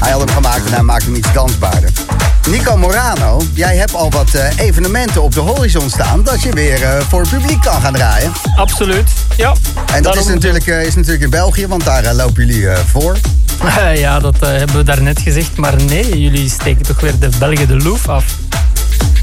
Hij 0.00 0.10
had 0.10 0.20
hem 0.20 0.28
gemaakt 0.28 0.66
en 0.66 0.72
hij 0.72 0.82
maakte 0.82 1.04
hem 1.04 1.14
iets 1.14 1.32
dansbaarder. 1.32 1.90
Nico 2.50 2.76
Morano, 2.76 3.42
jij 3.52 3.76
hebt 3.76 3.94
al 3.94 4.10
wat 4.10 4.34
eh, 4.34 4.58
evenementen 4.58 5.22
op 5.22 5.34
de 5.34 5.40
horizon 5.40 5.90
staan... 5.90 6.22
dat 6.22 6.42
je 6.42 6.52
weer 6.52 6.82
eh, 6.82 7.00
voor 7.08 7.20
het 7.20 7.30
publiek 7.30 7.60
kan 7.60 7.80
gaan 7.80 7.92
draaien. 7.92 8.32
Absoluut. 8.56 9.10
Ja. 9.36 9.54
En 9.94 10.02
dat 10.02 10.16
is 10.16 10.26
natuurlijk, 10.26 10.66
eh, 10.66 10.82
is 10.82 10.94
natuurlijk 10.94 11.24
in 11.24 11.30
België, 11.30 11.66
want 11.66 11.84
daar 11.84 12.14
lopen 12.14 12.46
jullie 12.46 12.68
voor. 12.86 13.16
ja, 13.94 14.18
dat 14.18 14.40
hebben 14.40 14.76
we 14.76 14.82
daarnet 14.82 15.20
gezegd. 15.20 15.56
Maar 15.56 15.82
nee, 15.82 16.22
jullie 16.22 16.50
steken 16.50 16.82
toch 16.82 17.00
weer 17.00 17.18
de 17.18 17.28
Belgen 17.38 17.68
de 17.68 17.76
loef 17.76 18.08
af. 18.08 18.24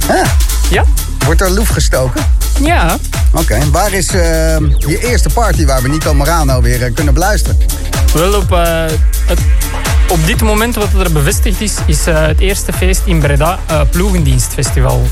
Ah, 0.07 0.25
Ja? 0.69 0.83
Wordt 1.25 1.41
er 1.41 1.51
loef 1.51 1.69
gestoken? 1.69 2.25
Ja. 2.61 2.97
Oké, 3.31 3.69
waar 3.71 3.93
is 3.93 4.07
eh, 4.07 4.57
je 4.77 4.99
eerste 4.99 5.29
party 5.29 5.65
waar 5.65 5.81
we 5.81 5.87
Nico 5.87 6.13
Morano 6.13 6.61
weer 6.61 6.83
eh, 6.83 6.93
kunnen 6.93 7.13
beluisteren? 7.13 7.57
Wel 8.13 8.33
op, 8.33 8.51
eh, 8.51 8.83
het, 9.25 9.39
op 10.07 10.25
dit 10.25 10.41
moment 10.41 10.75
wat 10.75 10.87
er 10.99 11.11
bevestigd 11.11 11.61
is, 11.61 11.73
is 11.85 12.05
het 12.05 12.39
eerste 12.39 12.73
feest 12.73 13.01
in 13.05 13.19
Breda, 13.19 13.59
eh 13.67 13.81
Ploegendienstfestival. 13.91 15.07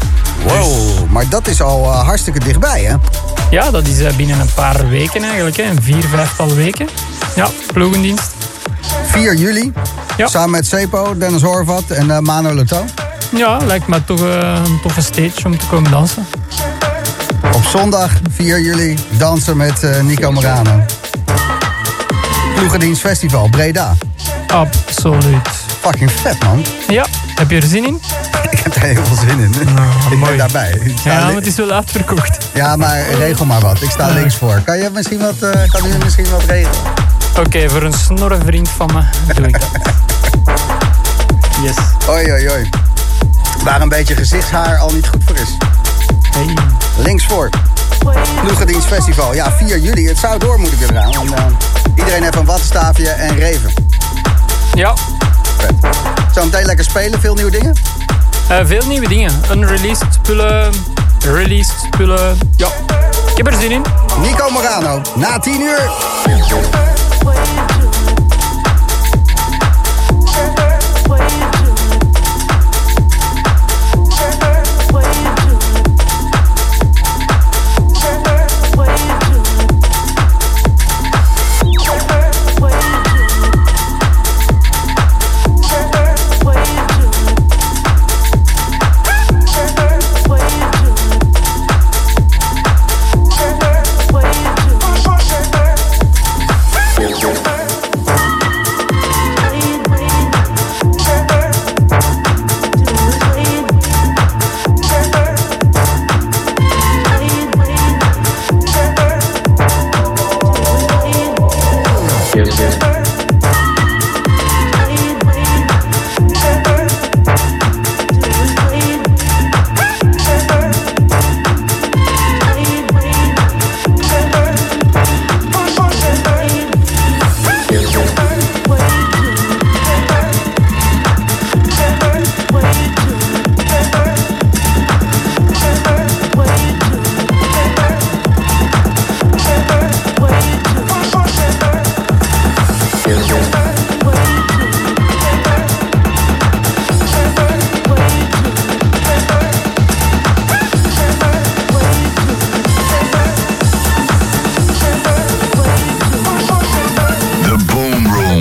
Wow, 0.47 1.09
maar 1.09 1.29
dat 1.29 1.47
is 1.47 1.61
al 1.61 1.91
hartstikke 1.91 2.39
dichtbij, 2.39 2.83
hè? 2.83 2.95
Ja, 3.49 3.71
dat 3.71 3.87
is 3.87 4.15
binnen 4.15 4.39
een 4.39 4.53
paar 4.55 4.89
weken 4.89 5.23
eigenlijk, 5.23 5.57
hè. 5.57 5.63
een 5.63 5.81
vier, 5.81 6.03
vijftal 6.03 6.53
weken. 6.55 6.87
Ja, 7.35 7.49
ploegendienst. 7.73 8.31
4 9.05 9.35
juli, 9.35 9.71
Ja. 10.17 10.27
samen 10.27 10.49
met 10.49 10.65
Sepo, 10.67 11.17
Dennis 11.17 11.41
Horvat 11.41 11.83
en 11.89 12.23
Mano 12.23 12.53
Leto. 12.53 12.85
Ja, 13.31 13.57
lijkt 13.57 13.87
me 13.87 14.03
toch 14.05 14.19
eh, 14.25 14.61
een 14.65 14.79
toffe 14.81 15.01
stage 15.01 15.45
om 15.45 15.57
te 15.57 15.65
komen 15.65 15.91
dansen. 15.91 16.25
Op 17.53 17.63
zondag 17.63 18.11
4 18.29 18.61
juli 18.61 18.97
dansen 19.17 19.57
met 19.57 19.83
eh, 19.83 20.01
Nico 20.01 20.31
Morano. 20.31 20.85
Ploegendienst 22.55 23.01
Festival, 23.01 23.47
Breda. 23.49 23.95
Absoluut. 24.47 25.49
Fucking 25.81 26.11
vet, 26.11 26.43
man. 26.43 26.65
Ja, 26.87 27.05
heb 27.35 27.49
je 27.49 27.55
er 27.55 27.67
zin 27.67 27.85
in? 27.85 28.01
Ik 28.49 28.59
heb 28.59 28.75
er 28.75 28.81
heel 28.81 29.05
veel 29.05 29.15
zin 29.15 29.39
in. 29.39 29.53
ik 29.61 30.09
ben 30.09 30.17
mooi. 30.17 30.37
daarbij. 30.37 30.79
Ik 30.83 30.97
sta 30.99 31.11
Ja, 31.13 31.25
maar 31.25 31.35
het 31.35 31.47
is 31.47 31.55
wel 31.55 31.71
uitverkocht. 31.71 32.37
ja, 32.53 32.75
maar 32.75 33.09
regel 33.09 33.45
maar 33.45 33.61
wat. 33.61 33.81
Ik 33.81 33.89
sta 33.89 34.07
links 34.09 34.35
voor. 34.35 34.61
Kan 34.65 34.77
je 34.77 34.89
misschien 34.93 35.19
wat, 35.19 35.51
eh, 35.51 35.69
kan 35.71 35.85
u 35.85 35.97
misschien 36.03 36.29
wat 36.29 36.43
regelen? 36.43 36.77
Oké, 37.39 37.69
voor 37.69 37.83
een 37.83 37.93
snorre 37.93 38.37
vriend 38.45 38.69
van 38.69 38.89
me 38.93 39.33
doe 39.33 39.47
ik 39.47 39.59
dat. 39.59 39.69
Yes. 41.63 41.75
Oei, 42.09 42.31
oei, 42.31 42.49
oei. 42.49 42.69
Waar 43.63 43.81
een 43.81 43.89
beetje 43.89 44.15
gezichtshaar 44.15 44.77
al 44.77 44.91
niet 44.91 45.07
goed 45.07 45.23
voor 45.25 45.35
is. 45.35 45.57
Hey. 46.31 46.53
Links 46.97 47.25
voor. 47.25 47.49
Ploegendienst 48.41 48.87
Festival. 48.87 49.33
Ja, 49.33 49.51
4 49.51 49.79
juli. 49.79 50.07
Het 50.07 50.17
zou 50.17 50.39
door 50.39 50.59
moeten 50.59 50.77
kunnen 50.77 51.03
gaan. 51.03 51.33
Eh, 51.33 51.43
iedereen 51.95 52.23
heeft 52.23 52.35
een 52.35 52.45
wattenstaafje 52.45 53.09
en 53.09 53.35
reven. 53.35 53.73
Ja, 54.73 54.93
Vet. 55.57 55.73
Zometeen 56.33 56.65
lekker 56.65 56.85
spelen. 56.85 57.21
Veel 57.21 57.33
nieuwe 57.35 57.51
dingen. 57.51 57.75
eh, 58.49 58.57
veel 58.63 58.85
nieuwe 58.87 59.07
dingen. 59.07 59.31
Unreleased 59.51 60.05
spullen, 60.13 60.73
released 61.19 61.75
spullen. 61.93 62.37
Ja, 62.55 62.67
ik 63.31 63.37
heb 63.37 63.47
er 63.47 63.53
zin 63.61 63.71
in. 63.71 63.81
Nico 64.21 64.49
Morano. 64.49 65.01
Na 65.15 65.39
10 65.39 65.61
uur. 65.61 65.89